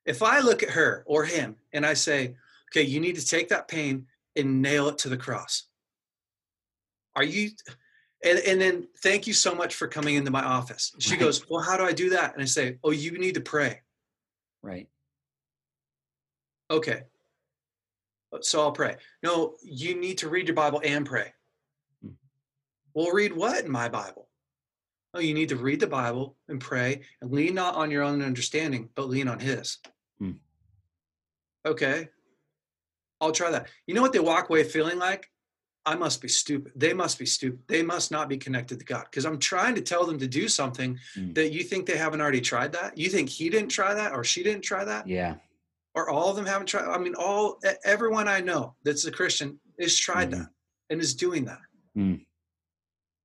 [0.05, 2.35] If I look at her or him and I say,
[2.71, 5.67] okay, you need to take that pain and nail it to the cross.
[7.15, 7.51] Are you
[8.23, 10.93] and, and then thank you so much for coming into my office.
[10.99, 11.19] She right.
[11.19, 12.33] goes, Well, how do I do that?
[12.33, 13.81] And I say, Oh, you need to pray.
[14.61, 14.87] Right.
[16.69, 17.03] Okay.
[18.41, 18.95] So I'll pray.
[19.23, 21.33] No, you need to read your Bible and pray.
[22.01, 22.11] Hmm.
[22.93, 24.29] Well, read what in my Bible?
[25.13, 28.21] Oh, you need to read the Bible and pray and lean not on your own
[28.21, 29.77] understanding, but lean on His.
[30.19, 30.31] Hmm.
[31.65, 32.09] Okay.
[33.19, 33.67] I'll try that.
[33.87, 35.29] You know what they walk away feeling like?
[35.85, 36.73] I must be stupid.
[36.75, 37.59] They must be stupid.
[37.67, 39.05] They must not be connected to God.
[39.09, 41.33] Because I'm trying to tell them to do something mm.
[41.35, 42.97] that you think they haven't already tried that.
[42.97, 45.07] You think he didn't try that or she didn't try that?
[45.07, 45.35] Yeah.
[45.95, 46.85] Or all of them haven't tried.
[46.85, 50.37] I mean, all everyone I know that's a Christian is tried mm.
[50.37, 50.47] that
[50.89, 51.59] and is doing that.
[51.97, 52.25] Mm.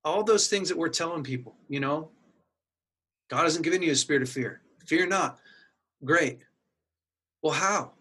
[0.07, 2.11] All those things that we're telling people, you know,
[3.29, 4.62] God hasn't given you a spirit of fear.
[4.87, 5.38] Fear not.
[6.05, 6.38] Great.
[7.42, 7.92] Well, how?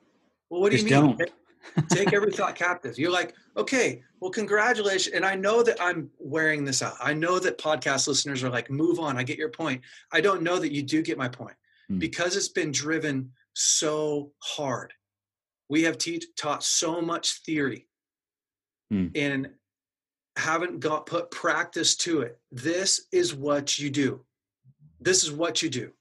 [0.49, 1.17] Well, what do Just you mean?
[1.17, 1.31] Don't.
[1.89, 2.97] Take every thought captive.
[2.99, 5.15] You're like, okay, well, congratulations.
[5.15, 6.93] And I know that I'm wearing this out.
[7.01, 9.17] I know that podcast listeners are like, move on.
[9.17, 9.81] I get your point.
[10.13, 11.55] I don't know that you do get my point
[11.91, 11.99] mm.
[11.99, 14.93] because it's been driven so hard.
[15.69, 17.87] We have teach, taught so much theory
[18.93, 19.09] mm.
[19.15, 19.49] and
[20.35, 22.39] haven't got put practice to it.
[22.51, 24.25] This is what you do.
[24.99, 25.91] This is what you do.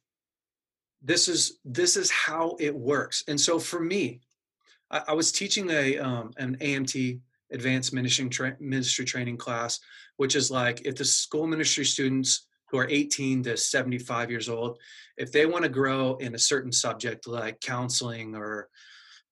[1.03, 3.25] This is this is how it works.
[3.29, 4.21] And so for me,
[4.91, 7.21] I, I was teaching a um, an AMT
[7.53, 9.79] advanced ministry tra- ministry training class,
[10.17, 14.79] which is like if the school ministry students who are 18 to 75 years old,
[15.17, 18.69] if they want to grow in a certain subject like counseling or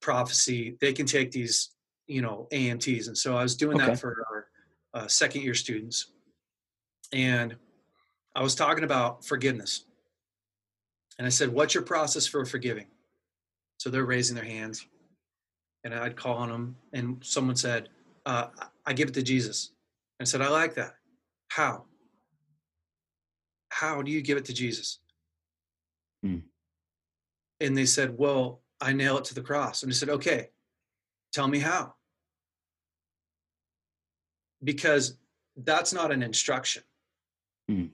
[0.00, 1.70] prophecy, they can take these,
[2.06, 3.08] you know, AMTs.
[3.08, 3.86] And so I was doing okay.
[3.86, 4.31] that for our
[4.94, 6.06] uh, second year students.
[7.12, 7.56] And
[8.34, 9.84] I was talking about forgiveness.
[11.18, 12.86] And I said, What's your process for forgiving?
[13.78, 14.86] So they're raising their hands
[15.84, 17.88] and I'd call on them, and someone said,
[18.26, 18.48] uh,
[18.86, 19.72] "I give it to Jesus."
[20.20, 20.96] I said, "I like that.
[21.48, 21.86] How?
[23.70, 25.00] How do you give it to Jesus?"
[26.22, 26.40] Hmm.
[27.60, 30.50] And they said, "Well, I nail it to the cross." And I said, "Okay,
[31.32, 31.96] tell me how."
[34.62, 35.16] Because
[35.56, 36.82] that's not an instruction.
[37.68, 37.86] Hmm.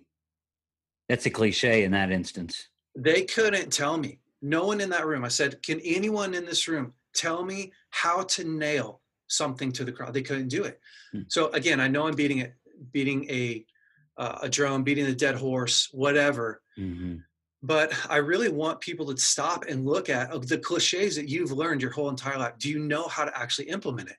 [1.09, 2.68] That's a cliche in that instance.
[2.94, 4.20] They couldn't tell me.
[4.42, 5.24] No one in that room.
[5.24, 9.92] I said, "Can anyone in this room tell me how to nail something to the
[9.92, 10.14] crowd.
[10.14, 10.81] They couldn't do it.
[11.12, 11.22] Hmm.
[11.28, 12.54] So again, I know I'm beating it,
[12.92, 13.64] beating a
[14.16, 16.60] uh, a drum, beating a dead horse, whatever.
[16.77, 17.19] Mm-hmm.
[17.62, 21.83] But I really want people to stop and look at the cliches that you've learned
[21.83, 22.54] your whole entire life.
[22.58, 24.16] Do you know how to actually implement it?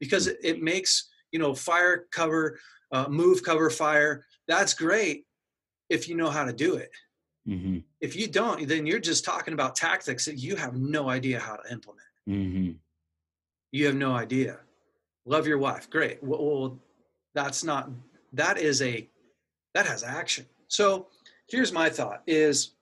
[0.00, 2.58] Because it, it makes you know fire cover,
[2.92, 4.24] uh, move cover fire.
[4.46, 5.24] That's great
[5.88, 6.90] if you know how to do it.
[7.48, 7.78] Mm-hmm.
[8.00, 11.56] If you don't, then you're just talking about tactics that you have no idea how
[11.56, 12.06] to implement.
[12.28, 12.72] Mm-hmm.
[13.72, 14.60] You have no idea.
[15.24, 15.90] Love your wife.
[15.90, 16.22] Great.
[16.22, 16.78] Well,
[17.34, 17.90] that's not,
[18.32, 19.08] that is a,
[19.74, 20.46] that has action.
[20.68, 21.08] So
[21.48, 22.72] here's my thought is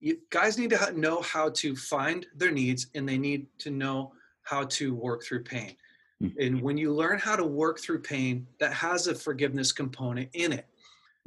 [0.00, 4.12] you, guys need to know how to find their needs and they need to know
[4.42, 5.76] how to work through pain.
[6.22, 6.40] Mm-hmm.
[6.40, 10.52] And when you learn how to work through pain, that has a forgiveness component in
[10.52, 10.66] it.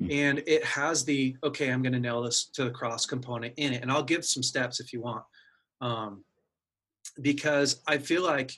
[0.01, 0.11] Mm-hmm.
[0.11, 3.73] And it has the, okay, I'm going to nail this to the cross component in
[3.73, 3.81] it.
[3.81, 5.23] And I'll give some steps if you want.
[5.79, 6.23] Um,
[7.21, 8.51] because I feel like,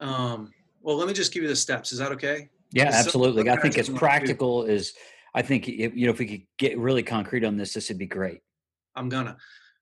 [0.00, 1.92] um, well, let me just give you the steps.
[1.92, 2.48] Is that okay?
[2.72, 3.48] Yeah, absolutely.
[3.48, 4.92] I think it's practical is,
[5.34, 8.06] I think, you know, if we could get really concrete on this, this would be
[8.06, 8.40] great.
[8.94, 9.36] I'm gonna.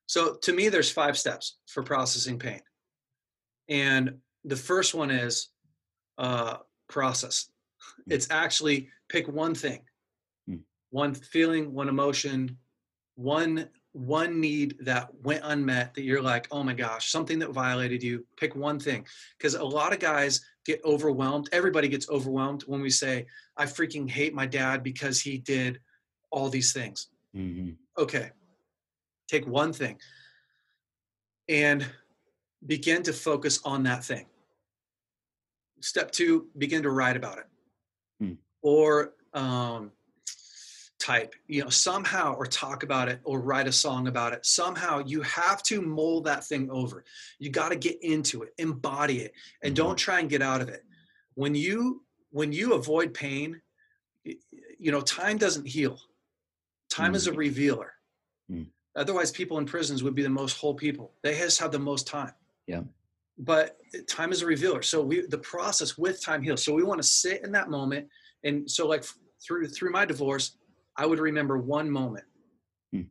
[0.07, 2.61] So to me, there's five steps for processing pain.
[3.68, 5.49] And the first one is
[6.18, 7.49] uh, process.
[7.78, 8.12] Hmm.
[8.12, 9.80] It's actually pick one thing,
[10.49, 10.61] mm.
[10.90, 12.59] one feeling, one emotion,
[13.16, 18.03] one one need that went unmet that you're like, oh my gosh, something that violated
[18.03, 18.26] you.
[18.36, 19.07] Pick one thing.
[19.38, 21.49] Because a lot of guys get overwhelmed.
[21.53, 23.26] Everybody gets overwhelmed when we say,
[23.57, 25.78] I freaking hate my dad because he did
[26.32, 27.07] all these things.
[27.36, 27.70] Mm-hmm.
[27.97, 28.32] Okay.
[29.28, 30.01] Take one thing
[31.49, 31.86] and
[32.66, 34.26] begin to focus on that thing.
[35.85, 37.47] Step two, begin to write about it.
[38.18, 38.32] Hmm.
[38.62, 39.93] Or um,
[40.99, 44.47] type, you know, somehow, or talk about it, or write a song about it.
[44.47, 47.05] Somehow, you have to mold that thing over.
[47.39, 49.85] You got to get into it, embody it, and mm-hmm.
[49.85, 50.85] don't try and get out of it.
[51.35, 53.61] When you when you avoid pain,
[54.24, 56.01] you know, time doesn't heal.
[56.89, 57.16] Time mm-hmm.
[57.16, 57.37] is a mm.
[57.37, 57.93] revealer.
[58.51, 58.70] Mm-hmm.
[58.97, 61.12] Otherwise, people in prisons would be the most whole people.
[61.22, 62.32] They just have the most time.
[62.66, 62.82] Yeah.
[63.39, 63.76] But
[64.09, 64.82] time is a revealer.
[64.82, 66.64] So we the process with time heals.
[66.64, 68.09] So we want to sit in that moment.
[68.45, 69.05] And so like
[69.45, 70.57] through through my divorce,
[70.97, 72.24] I would remember one moment,
[72.93, 73.03] hmm.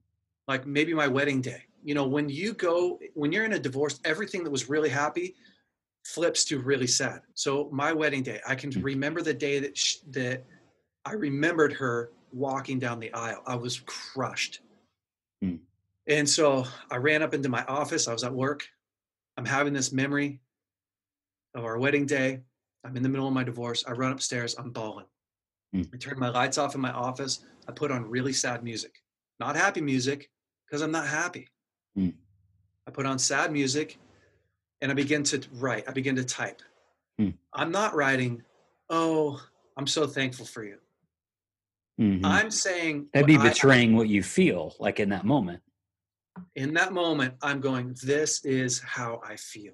[0.47, 1.63] like maybe my wedding day.
[1.83, 5.35] You know, when you go, when you're in a divorce, everything that was really happy
[6.05, 7.21] flips to really sad.
[7.33, 8.81] So my wedding day, I can hmm.
[8.81, 10.45] remember the day that she, that
[11.05, 13.43] I remembered her walking down the aisle.
[13.45, 14.61] I was crushed.
[15.41, 15.57] Hmm.
[16.07, 18.07] And so I ran up into my office.
[18.07, 18.65] I was at work.
[19.37, 20.41] I'm having this memory
[21.55, 22.41] of our wedding day.
[22.83, 23.83] I'm in the middle of my divorce.
[23.87, 24.55] I run upstairs.
[24.57, 25.05] I'm bawling.
[25.75, 25.89] Mm.
[25.93, 27.45] I turn my lights off in my office.
[27.67, 29.01] I put on really sad music,
[29.39, 30.29] not happy music,
[30.65, 31.47] because I'm not happy.
[31.97, 32.13] Mm.
[32.87, 33.97] I put on sad music
[34.81, 35.85] and I begin to write.
[35.87, 36.61] I begin to type.
[37.19, 37.35] Mm.
[37.53, 38.43] I'm not writing,
[38.89, 39.41] oh,
[39.77, 40.77] I'm so thankful for you.
[41.99, 42.25] Mm-hmm.
[42.25, 45.61] I'm saying that'd be betraying I, what you feel like in that moment.
[46.55, 49.73] In that moment, I'm going, this is how I feel.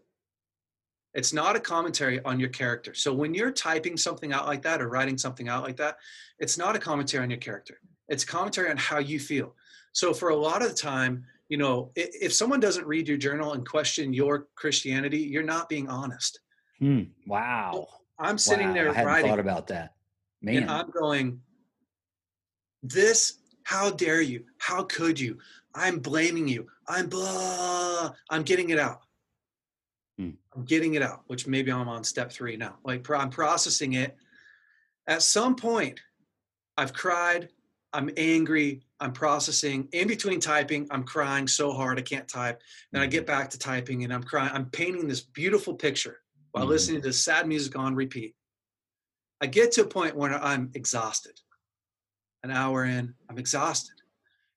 [1.14, 2.94] It's not a commentary on your character.
[2.94, 5.98] So when you're typing something out like that or writing something out like that,
[6.38, 7.80] it's not a commentary on your character.
[8.10, 9.56] It's commentary on how you feel.
[9.92, 13.54] So for a lot of the time, you know, if someone doesn't read your journal
[13.54, 16.40] and question your Christianity, you're not being honest.
[16.78, 17.04] Hmm.
[17.26, 17.88] Wow.
[18.20, 18.74] I'm sitting wow.
[18.74, 19.96] there I hadn't writing, thought about that.
[20.42, 20.64] Man.
[20.64, 21.42] And I'm going,
[22.84, 24.44] this, how dare you?
[24.60, 25.40] How could you?
[25.76, 26.68] I'm blaming you.
[26.88, 28.12] I'm blah.
[28.30, 29.02] I'm getting it out.
[30.18, 30.32] Hmm.
[30.56, 32.78] I'm getting it out, which maybe I'm on step three now.
[32.84, 34.18] Like I'm processing it.
[35.08, 36.00] At some point,
[36.78, 37.50] I've cried.
[37.94, 38.84] I'm angry.
[39.00, 39.88] I'm processing.
[39.94, 42.62] In between typing, I'm crying so hard I can't type.
[42.92, 43.28] Then I get hmm.
[43.28, 44.52] back to typing and I'm crying.
[44.54, 46.72] I'm painting this beautiful picture while mm-hmm.
[46.72, 48.36] listening to sad music on repeat.
[49.42, 51.40] I get to a point where I'm exhausted.
[52.44, 53.99] An hour in, I'm exhausted.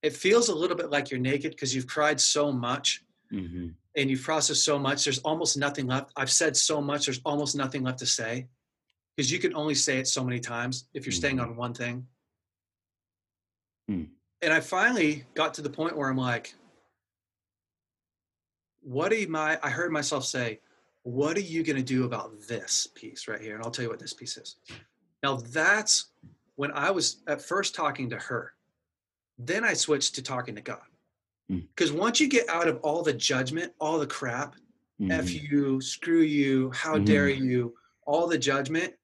[0.02, 3.68] It feels a little bit like you're naked because you've cried so much mm-hmm.
[3.96, 5.04] and you've processed so much.
[5.04, 6.10] There's almost nothing left.
[6.16, 8.48] I've said so much, there's almost nothing left to say
[9.16, 11.18] because you can only say it so many times if you're mm-hmm.
[11.18, 12.06] staying on one thing.
[13.90, 14.08] Mm.
[14.40, 16.54] And I finally got to the point where I'm like,
[18.80, 19.58] what am I?
[19.62, 20.60] I heard myself say,
[21.04, 23.54] what are you going to do about this piece right here?
[23.54, 24.56] And I'll tell you what this piece is.
[25.22, 26.10] Now, that's
[26.56, 28.54] when I was at first talking to her.
[29.38, 30.82] Then I switched to talking to God.
[31.48, 31.98] Because mm.
[31.98, 34.56] once you get out of all the judgment, all the crap,
[35.00, 35.10] mm.
[35.10, 37.04] F you, screw you, how mm.
[37.04, 37.74] dare you,
[38.06, 38.94] all the judgment,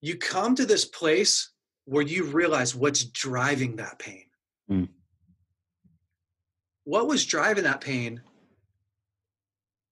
[0.00, 1.50] you come to this place
[1.84, 4.24] where you realize what's driving that pain.
[4.70, 4.88] Mm.
[6.84, 8.20] What was driving that pain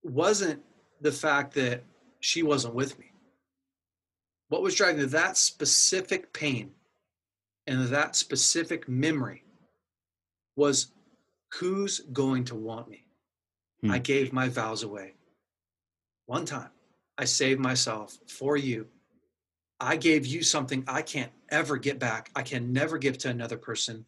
[0.03, 0.61] wasn't
[1.01, 1.83] the fact that
[2.19, 3.11] she wasn't with me.
[4.49, 6.71] What was driving that specific pain
[7.67, 9.43] and that specific memory
[10.59, 10.91] was
[11.53, 13.05] who's going to want me?
[13.81, 13.91] Hmm.
[13.91, 15.15] I gave my vows away.
[16.27, 16.69] One time,
[17.17, 18.87] I saved myself for you.
[19.79, 22.29] I gave you something I can't ever get back.
[22.35, 24.05] I can never give to another person.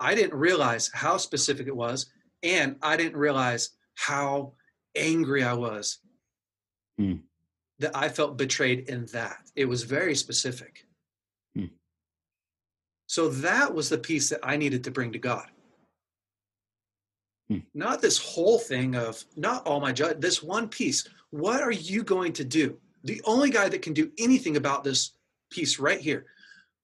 [0.00, 2.06] I didn't realize how specific it was,
[2.42, 4.54] and I didn't realize how
[4.96, 5.98] angry I was
[6.96, 7.16] hmm.
[7.78, 9.38] that I felt betrayed in that.
[9.54, 10.86] It was very specific.
[11.54, 11.66] Hmm.
[13.06, 15.46] So that was the piece that I needed to bring to God.
[17.48, 17.58] Hmm.
[17.74, 21.08] Not this whole thing of not all my judge, this one piece.
[21.30, 22.78] What are you going to do?
[23.04, 25.12] The only guy that can do anything about this
[25.50, 26.26] piece right here.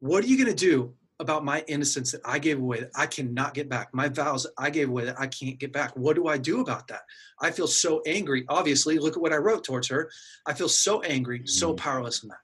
[0.01, 3.07] What are you going to do about my innocence that I gave away that I
[3.07, 3.93] cannot get back?
[3.93, 5.97] My vows that I gave away that I can't get back.
[5.97, 7.03] What do I do about that?
[7.41, 8.45] I feel so angry.
[8.49, 10.11] Obviously, look at what I wrote towards her.
[10.47, 11.77] I feel so angry, so hmm.
[11.77, 12.39] powerless in that.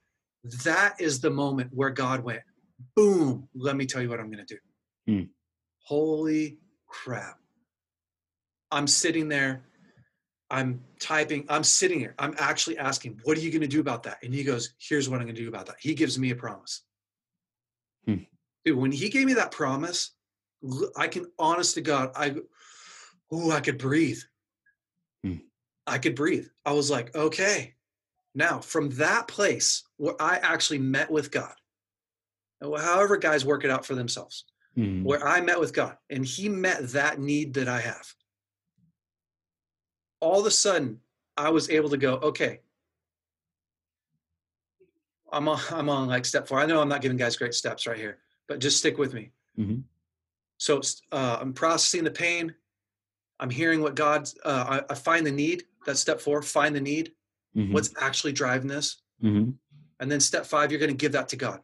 [0.64, 2.40] That is the moment where God went,
[2.96, 5.12] boom, let me tell you what I'm going to do.
[5.12, 5.28] Mm.
[5.84, 7.38] Holy crap.
[8.70, 9.62] I'm sitting there,
[10.50, 14.02] I'm typing, I'm sitting here, I'm actually asking, what are you going to do about
[14.04, 14.18] that?
[14.22, 15.76] And he goes, here's what I'm going to do about that.
[15.78, 16.82] He gives me a promise.
[18.06, 18.24] Hmm.
[18.64, 20.12] Dude, when he gave me that promise,
[20.96, 22.34] I can honest to God, I,
[23.30, 24.20] oh, I could breathe.
[25.24, 25.36] Hmm.
[25.86, 26.46] I could breathe.
[26.64, 27.74] I was like, okay.
[28.34, 31.54] Now, from that place where I actually met with God,
[32.62, 34.44] however guys work it out for themselves,
[34.76, 35.02] mm.
[35.02, 38.14] where I met with God and He met that need that I have.
[40.20, 41.00] All of a sudden,
[41.36, 42.60] I was able to go, okay,
[45.32, 46.58] I'm on, I'm on like step four.
[46.58, 48.18] I know I'm not giving guys great steps right here,
[48.48, 49.30] but just stick with me.
[49.58, 49.80] Mm-hmm.
[50.58, 50.80] So
[51.12, 52.54] uh, I'm processing the pain.
[53.38, 55.64] I'm hearing what God, uh, I, I, find the need.
[55.86, 57.12] That's step four, find the need.
[57.56, 57.72] Mm-hmm.
[57.72, 59.00] What's actually driving this?
[59.22, 59.52] Mm-hmm.
[60.00, 61.60] And then step five, you're going to give that to God.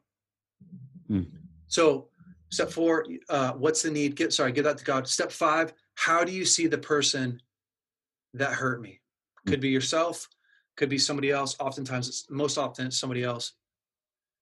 [1.11, 1.27] Mm.
[1.69, 2.09] So
[2.51, 4.15] Step four, uh, what's the need?
[4.15, 5.09] Get sorry, give that to God.
[5.09, 7.41] Step five, how do you see the person
[8.35, 9.01] that hurt me?
[9.45, 9.51] Hmm.
[9.51, 10.29] Could be yourself,
[10.77, 11.57] could be somebody else.
[11.59, 13.53] Oftentimes, it's most often it's somebody else.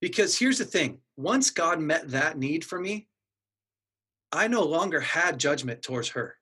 [0.01, 3.09] Because here's the thing: once God met that need for me,
[4.33, 6.37] I no longer had judgment towards her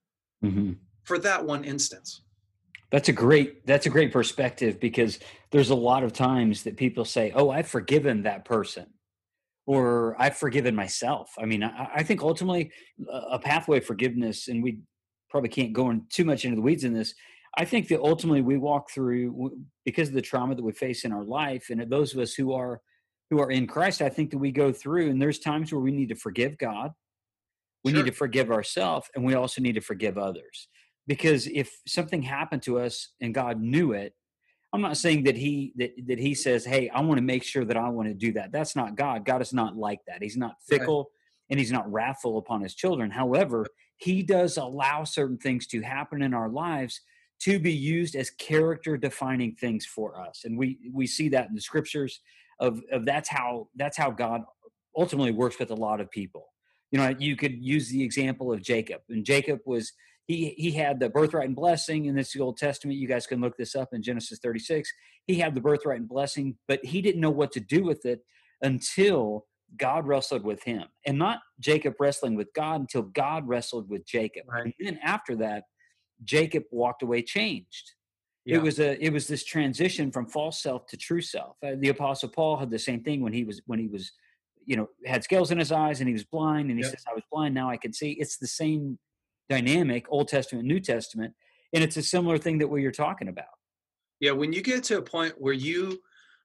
[0.44, 0.72] mm-hmm.
[1.04, 2.22] for that one instance.
[2.90, 5.18] That's a great that's a great perspective because
[5.50, 8.86] there's a lot of times that people say, "Oh, I've forgiven that person."
[9.66, 11.32] or I've forgiven myself.
[11.38, 12.72] I mean, I, I think ultimately
[13.30, 14.78] a pathway of forgiveness, and we
[15.32, 17.14] probably can't go in too much into the weeds in this.
[17.56, 19.52] I think that ultimately we walk through
[19.84, 22.52] because of the trauma that we face in our life, and those of us who
[22.52, 22.80] are
[23.30, 25.90] who are in Christ, I think that we go through, and there's times where we
[25.90, 26.92] need to forgive God,
[27.82, 28.02] we sure.
[28.02, 30.68] need to forgive ourselves, and we also need to forgive others.
[31.06, 34.14] Because if something happened to us and God knew it,
[34.72, 37.64] I'm not saying that he that that he says, "Hey, I want to make sure
[37.64, 39.24] that I want to do that." That's not God.
[39.24, 40.22] God is not like that.
[40.22, 41.50] He's not fickle right.
[41.50, 43.10] and he's not wrathful upon his children.
[43.10, 43.66] However,
[44.02, 47.00] he does allow certain things to happen in our lives
[47.40, 50.42] to be used as character defining things for us.
[50.44, 52.20] And we we see that in the scriptures
[52.58, 54.42] of of that's how that's how God
[54.96, 56.48] ultimately works with a lot of people.
[56.90, 59.02] You know, you could use the example of Jacob.
[59.08, 59.92] And Jacob was
[60.26, 62.98] he he had the birthright and blessing in this Old Testament.
[62.98, 64.92] You guys can look this up in Genesis 36.
[65.26, 68.20] He had the birthright and blessing, but he didn't know what to do with it
[68.62, 69.46] until
[69.76, 74.44] God wrestled with him, and not Jacob wrestling with God until God wrestled with Jacob.
[74.48, 74.64] Right.
[74.64, 75.64] And then after that,
[76.24, 77.92] Jacob walked away changed.
[78.44, 78.56] Yeah.
[78.56, 81.56] It was a it was this transition from false self to true self.
[81.64, 84.12] Uh, the apostle Paul had the same thing when he was when he was
[84.64, 87.14] you know had scales in his eyes and he was blind and he says I
[87.14, 88.12] was blind now I can see.
[88.12, 88.98] It's the same
[89.48, 91.34] dynamic, Old Testament, New Testament,
[91.72, 93.46] and it's a similar thing that we are talking about.
[94.18, 96.00] Yeah, when you get to a point where you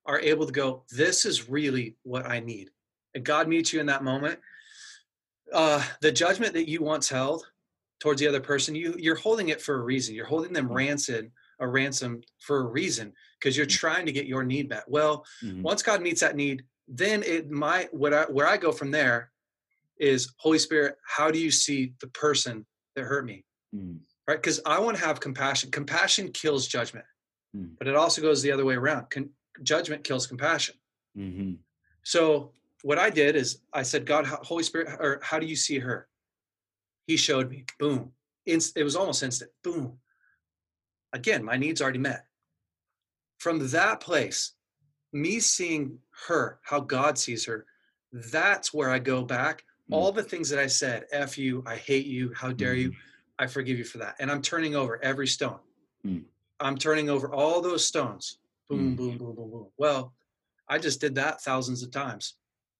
[0.05, 2.69] are able to go, this is really what I need,
[3.23, 4.39] God meets you in that moment,
[5.53, 7.45] uh, the judgment that you once held
[7.99, 10.13] towards the other person, you you're holding it for a reason.
[10.15, 10.75] You're holding them mm-hmm.
[10.75, 13.87] ransom, a ransom for a reason, because you're mm-hmm.
[13.87, 14.83] trying to get your need met.
[14.87, 15.61] Well, mm-hmm.
[15.61, 19.31] once God meets that need, then it might what I, where I go from there
[19.99, 20.95] is Holy Spirit.
[21.05, 22.65] How do you see the person
[22.97, 23.97] that hurt me mm.
[24.27, 27.05] right because i want to have compassion compassion kills judgment
[27.55, 27.69] mm.
[27.77, 29.29] but it also goes the other way around Con-
[29.63, 30.75] judgment kills compassion
[31.17, 31.53] mm-hmm.
[32.03, 32.51] so
[32.83, 36.07] what i did is i said god holy spirit or how do you see her
[37.05, 38.11] he showed me boom
[38.45, 39.97] it was almost instant boom
[41.13, 42.25] again my needs already met
[43.39, 44.53] from that place
[45.13, 45.97] me seeing
[46.27, 47.65] her how god sees her
[48.13, 49.95] that's where i go back Mm.
[49.95, 52.99] all the things that I said, F you, I hate you, how dare you, mm-hmm.
[53.39, 54.15] I forgive you for that.
[54.19, 55.59] And I'm turning over every stone.
[56.05, 56.23] Mm.
[56.59, 58.39] I'm turning over all those stones.
[58.69, 58.97] Boom, mm.
[58.97, 59.67] boom, boom, boom, boom.
[59.77, 60.13] Well,
[60.67, 62.35] I just did that thousands of times.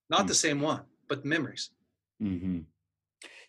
[0.09, 0.27] Not mm.
[0.27, 1.71] the same one, but memories.
[2.21, 2.59] Mm-hmm.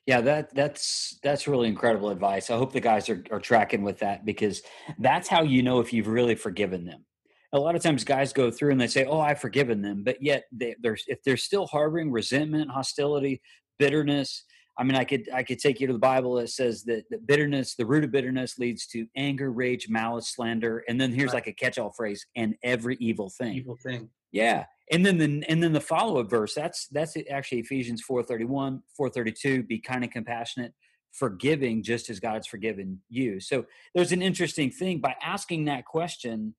[0.06, 2.50] Yeah, that that's that's really incredible advice.
[2.50, 4.62] I hope the guys are, are tracking with that because
[4.98, 7.04] that's how you know if you've really forgiven them
[7.52, 10.22] a lot of times guys go through and they say, "Oh, I've forgiven them," but
[10.22, 13.40] yet they, are if they're still harboring resentment, hostility,
[13.78, 14.44] bitterness.
[14.78, 17.26] I mean, I could I could take you to the Bible that says that, that
[17.26, 21.36] bitterness, the root of bitterness, leads to anger, rage, malice, slander, and then here's right.
[21.36, 23.54] like a catch-all phrase: and every evil thing.
[23.54, 24.10] Evil thing.
[24.32, 28.44] Yeah, and then the and then the follow-up verse that's that's actually Ephesians four thirty
[28.44, 29.62] one, four thirty two.
[29.62, 30.74] Be kind and compassionate,
[31.12, 33.40] forgiving just as God's forgiven you.
[33.40, 33.64] So
[33.94, 36.54] there's an interesting thing by asking that question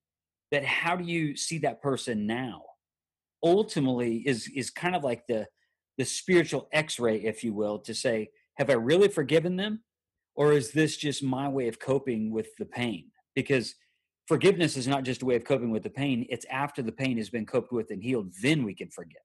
[0.51, 2.63] that how do you see that person now?
[3.43, 5.47] Ultimately is is kind of like the
[5.97, 9.83] the spiritual x-ray if you will to say have I really forgiven them
[10.35, 13.11] or is this just my way of coping with the pain?
[13.35, 13.75] Because
[14.29, 17.17] forgiveness is not just a way of coping with the pain, it's after the pain
[17.17, 19.23] has been coped with and healed then we can forgive.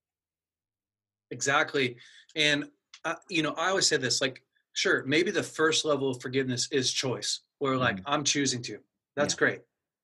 [1.30, 1.96] Exactly.
[2.34, 2.64] And
[3.04, 4.42] uh, you know, I always say this like
[4.72, 8.14] sure, maybe the first level of forgiveness is choice, where like mm-hmm.
[8.14, 8.78] I'm choosing to.
[9.14, 9.38] That's yeah.
[9.38, 9.60] great.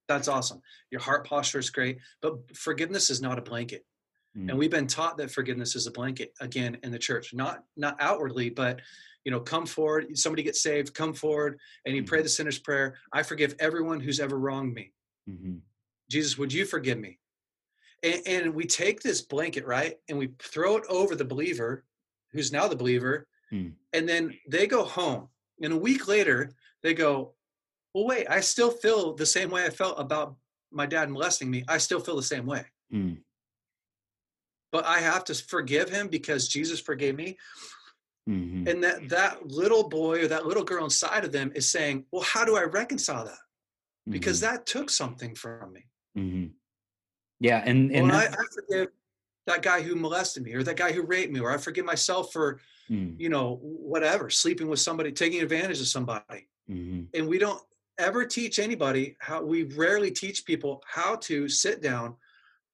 [0.07, 0.61] That's awesome.
[0.91, 3.87] Your heart posture is great, but forgiveness is not a blanket.
[4.37, 4.51] Mm-hmm.
[4.51, 7.97] And we've been taught that forgiveness is a blanket again in the church, not not
[8.01, 8.81] outwardly, but
[9.25, 10.17] you know, come forward.
[10.17, 12.09] Somebody gets saved, come forward, and you mm-hmm.
[12.09, 12.97] pray the sinner's prayer.
[13.13, 14.93] I forgive everyone who's ever wronged me.
[15.29, 15.57] Mm-hmm.
[16.11, 17.19] Jesus, would you forgive me?
[18.03, 21.85] And, and, we take this blanket, right, and we throw it over the believer,
[22.33, 23.73] who's now the believer, Mm.
[23.93, 25.29] And then they go home.
[25.63, 26.53] And a week later,
[26.83, 27.35] they go,
[27.95, 30.37] Well, wait, I still feel the same way I felt about
[30.73, 31.65] my dad molesting me.
[31.69, 32.65] I still feel the same way.
[32.93, 33.19] Mm.
[34.73, 37.37] But I have to forgive him because Jesus forgave me.
[38.29, 38.69] Mm-hmm.
[38.69, 42.23] And that that little boy or that little girl inside of them is saying, "Well,
[42.23, 43.39] how do I reconcile that?
[44.09, 44.55] Because mm-hmm.
[44.55, 46.47] that took something from me." Mm-hmm.
[47.41, 48.89] Yeah, and and well, I, I, forgive
[49.47, 52.33] that guy who molested me, or that guy who raped me, or I forgive myself
[52.33, 52.61] for
[52.91, 53.15] mm.
[53.19, 56.49] you know, whatever, sleeping with somebody, taking advantage of somebody.
[56.69, 57.03] Mm-hmm.
[57.15, 57.63] And we don't
[57.99, 62.17] ever teach anybody how, we rarely teach people how to sit down,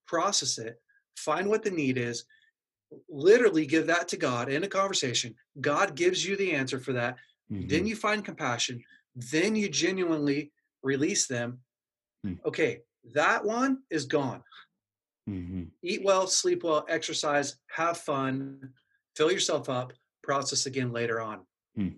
[0.07, 0.81] process it,
[1.17, 2.25] find what the need is,
[3.09, 5.35] literally give that to God in a conversation.
[5.61, 7.17] God gives you the answer for that.
[7.51, 7.69] Mm-hmm.
[7.69, 8.83] Then you find compassion.
[9.15, 10.53] Then you genuinely
[10.83, 11.59] release them.
[12.25, 12.39] Mm.
[12.45, 12.81] Okay,
[13.15, 14.43] that one is gone.
[15.29, 15.65] Mm-hmm.
[15.83, 18.71] Eat well, sleep well, exercise, have fun,
[19.17, 19.93] fill yourself up,
[20.23, 21.41] process again later on
[21.75, 21.89] hmm.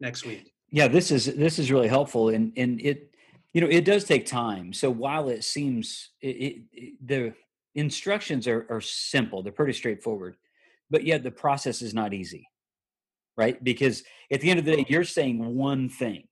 [0.00, 0.52] next week.
[0.70, 3.14] Yeah, this is this is really helpful, and and it
[3.52, 4.72] you know it does take time.
[4.72, 7.34] So while it seems it, it, it, the
[7.76, 10.36] instructions are are simple, they're pretty straightforward,
[10.90, 12.48] but yet the process is not easy,
[13.36, 13.62] right?
[13.62, 14.02] Because
[14.32, 16.24] at the end of the day, you're saying one thing.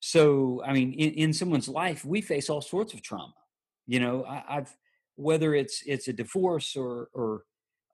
[0.00, 3.34] So I mean, in, in someone's life, we face all sorts of trauma.
[3.86, 4.76] You know, I, I've
[5.16, 7.42] whether it's it's a divorce or or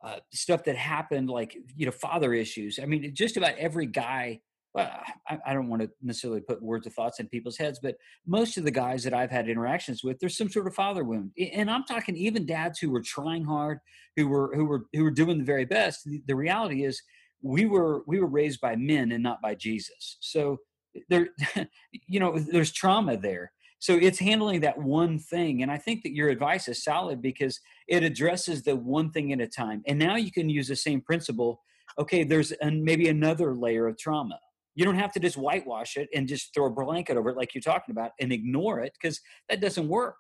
[0.05, 2.79] uh, stuff that happened, like you know, father issues.
[2.81, 4.41] I mean, just about every guy.
[4.75, 4.91] Well,
[5.29, 7.97] I, I don't want to necessarily put words of thoughts in people's heads, but
[8.27, 11.33] most of the guys that I've had interactions with, there's some sort of father wound,
[11.53, 13.79] and I'm talking even dads who were trying hard,
[14.17, 16.05] who were who were who were doing the very best.
[16.05, 17.03] The, the reality is,
[17.43, 20.19] we were we were raised by men and not by Jesus.
[20.21, 20.59] So
[20.95, 21.29] eh, there,
[22.07, 26.13] you know, there's trauma there so it's handling that one thing and i think that
[26.13, 30.17] your advice is solid because it addresses the one thing at a time and now
[30.17, 31.63] you can use the same principle
[31.99, 34.39] okay there's an, maybe another layer of trauma
[34.79, 37.53] you don't have to just whitewash it and just throw a blanket over it like
[37.53, 40.17] you're talking about and ignore it because that doesn't work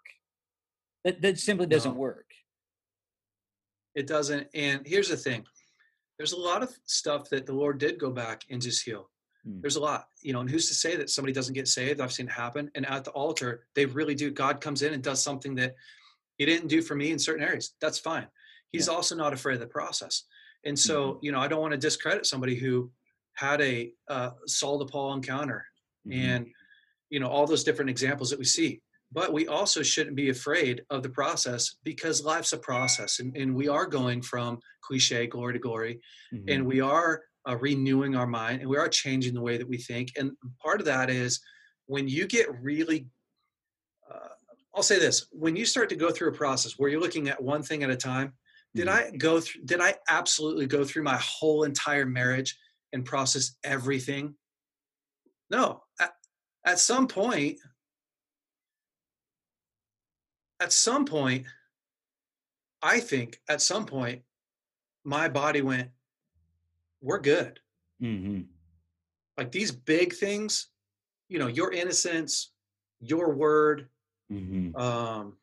[1.04, 2.00] that, that simply doesn't no.
[2.00, 2.26] work
[3.94, 5.44] it doesn't and here's the thing
[6.18, 9.08] there's a lot of stuff that the lord did go back and just heal
[9.46, 9.60] Mm.
[9.60, 12.00] There's a lot, you know, and who's to say that somebody doesn't get saved?
[12.00, 12.70] I've seen it happen.
[12.74, 14.30] And at the altar, they really do.
[14.30, 15.74] God comes in and does something that
[16.36, 17.74] he didn't do for me in certain areas.
[17.80, 18.26] That's fine.
[18.72, 18.94] He's yeah.
[18.94, 20.24] also not afraid of the process.
[20.64, 21.24] And so, mm-hmm.
[21.24, 22.90] you know, I don't want to discredit somebody who
[23.38, 25.64] had a uh, Saul the Paul encounter
[26.06, 26.20] mm-hmm.
[26.20, 26.46] and,
[27.08, 28.80] you know, all those different examples that we see.
[29.12, 33.54] But we also shouldn't be afraid of the process because life's a process and, and
[33.54, 36.00] we are going from cliche glory to glory.
[36.34, 36.48] Mm-hmm.
[36.48, 39.78] And we are uh, renewing our mind and we are changing the way that we
[39.78, 40.12] think.
[40.18, 40.32] And
[40.62, 41.40] part of that is
[41.86, 43.06] when you get really,
[44.12, 44.34] uh,
[44.74, 47.42] I'll say this: when you start to go through a process where you're looking at
[47.42, 48.34] one thing at a time,
[48.74, 49.14] did mm-hmm.
[49.14, 49.62] I go through?
[49.64, 52.58] Did I absolutely go through my whole entire marriage
[52.92, 54.34] and process everything?
[55.50, 55.82] No.
[56.00, 56.12] At,
[56.64, 57.58] at some point,
[60.60, 61.46] at some point,
[62.82, 64.22] I think at some point,
[65.04, 65.88] my body went,
[67.00, 67.60] we're good.
[68.02, 68.42] Mm-hmm.
[69.36, 70.68] Like these big things,
[71.28, 72.50] you know, your innocence,
[73.00, 73.88] your word,
[74.30, 74.76] mm-hmm.
[74.76, 75.36] um,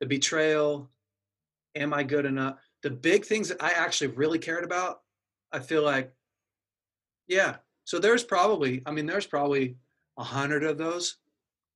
[0.00, 0.90] the betrayal,
[1.74, 2.56] am I good enough?
[2.82, 5.00] The big things that I actually really cared about,
[5.52, 6.12] I feel like,
[7.28, 7.56] yeah.
[7.84, 9.76] So there's probably, I mean, there's probably
[10.18, 11.16] a hundred of those.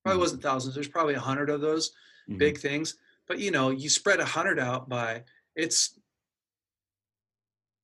[0.03, 0.21] Probably mm-hmm.
[0.21, 0.75] wasn't thousands.
[0.75, 1.89] There's probably a hundred of those
[2.29, 2.37] mm-hmm.
[2.37, 2.97] big things.
[3.27, 5.23] But you know, you spread a hundred out by
[5.55, 5.97] it's.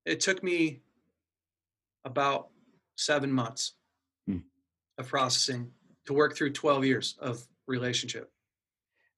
[0.05, 0.81] It took me
[2.03, 2.49] about
[2.95, 3.73] seven months
[4.27, 4.39] hmm.
[4.97, 5.71] of processing
[6.05, 8.31] to work through 12 years of relationship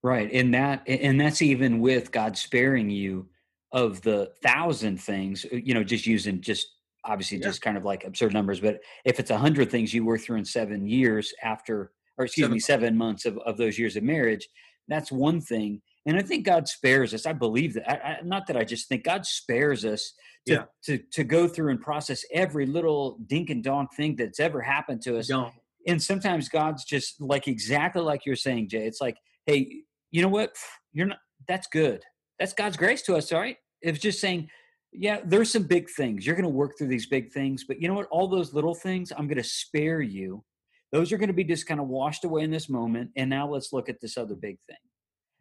[0.04, 3.28] right and that and that's even with god sparing you
[3.72, 6.68] of the thousand things you know just using just
[7.06, 7.45] obviously Yeah.
[7.45, 10.38] just kind of like absurd numbers, but if it's a hundred things you work through
[10.38, 14.04] in seven years after, or excuse Seven me, seven months of, of those years of
[14.04, 14.47] marriage,
[14.88, 15.82] that's one thing.
[16.06, 17.26] And I think God spares us.
[17.26, 17.89] I believe that.
[17.89, 20.14] I, I, not that I just think God spares us
[20.47, 20.64] to, Yeah.
[20.86, 25.02] to to go through and process every little dink and donk thing that's ever happened
[25.04, 25.28] to us.
[25.28, 25.54] Don't.
[25.88, 28.86] And sometimes God's just like exactly like you're saying, Jay.
[28.86, 30.56] It's like, hey, you know what?
[30.91, 31.20] You're not.
[31.47, 32.04] That's good.
[32.39, 33.32] That's God's grace to us.
[33.32, 33.58] All right.
[33.82, 34.47] It's just saying,
[34.94, 36.26] yeah, there's some big things.
[36.26, 38.08] You're going to work through these big things, but you know what?
[38.12, 40.44] All those little things, I'm going to spare you.
[40.92, 43.12] Those are going to be just kind of washed away in this moment.
[43.16, 44.78] And now let's look at this other big thing.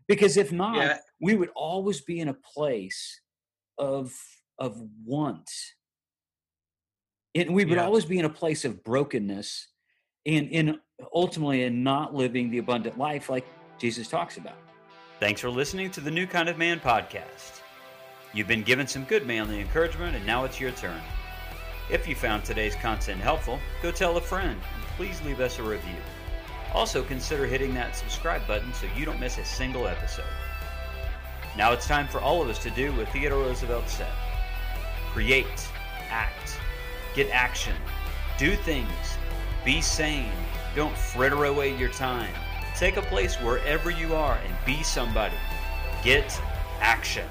[0.07, 0.98] Because if not, Yeah.
[1.20, 3.20] we would always be in a place
[3.78, 4.14] of
[4.59, 5.51] of want.
[7.34, 7.84] And we would Yeah.
[7.84, 9.68] always be in a place of brokenness
[10.26, 10.80] and in
[11.14, 13.46] ultimately in not living the abundant life like
[13.78, 14.59] Jesus talks about.
[15.18, 17.62] Thanks for listening to the New Kind of Man podcast.
[18.33, 21.01] You've been given some good manly encouragement, and now it's your turn.
[21.91, 25.62] If you found today's content helpful, go tell a friend and please leave us a
[25.62, 25.97] review.
[26.72, 30.24] Also, consider hitting that subscribe button so you don't miss a single episode.
[31.57, 34.12] Now it's time for all of us to do what Theodore Roosevelt said
[35.12, 35.68] create,
[36.09, 36.61] act,
[37.16, 37.74] get action,
[38.39, 39.18] do things,
[39.64, 40.31] be sane,
[40.76, 42.33] don't fritter away your time.
[42.76, 45.35] Take a place wherever you are and be somebody.
[46.05, 46.41] Get
[46.81, 47.26] action.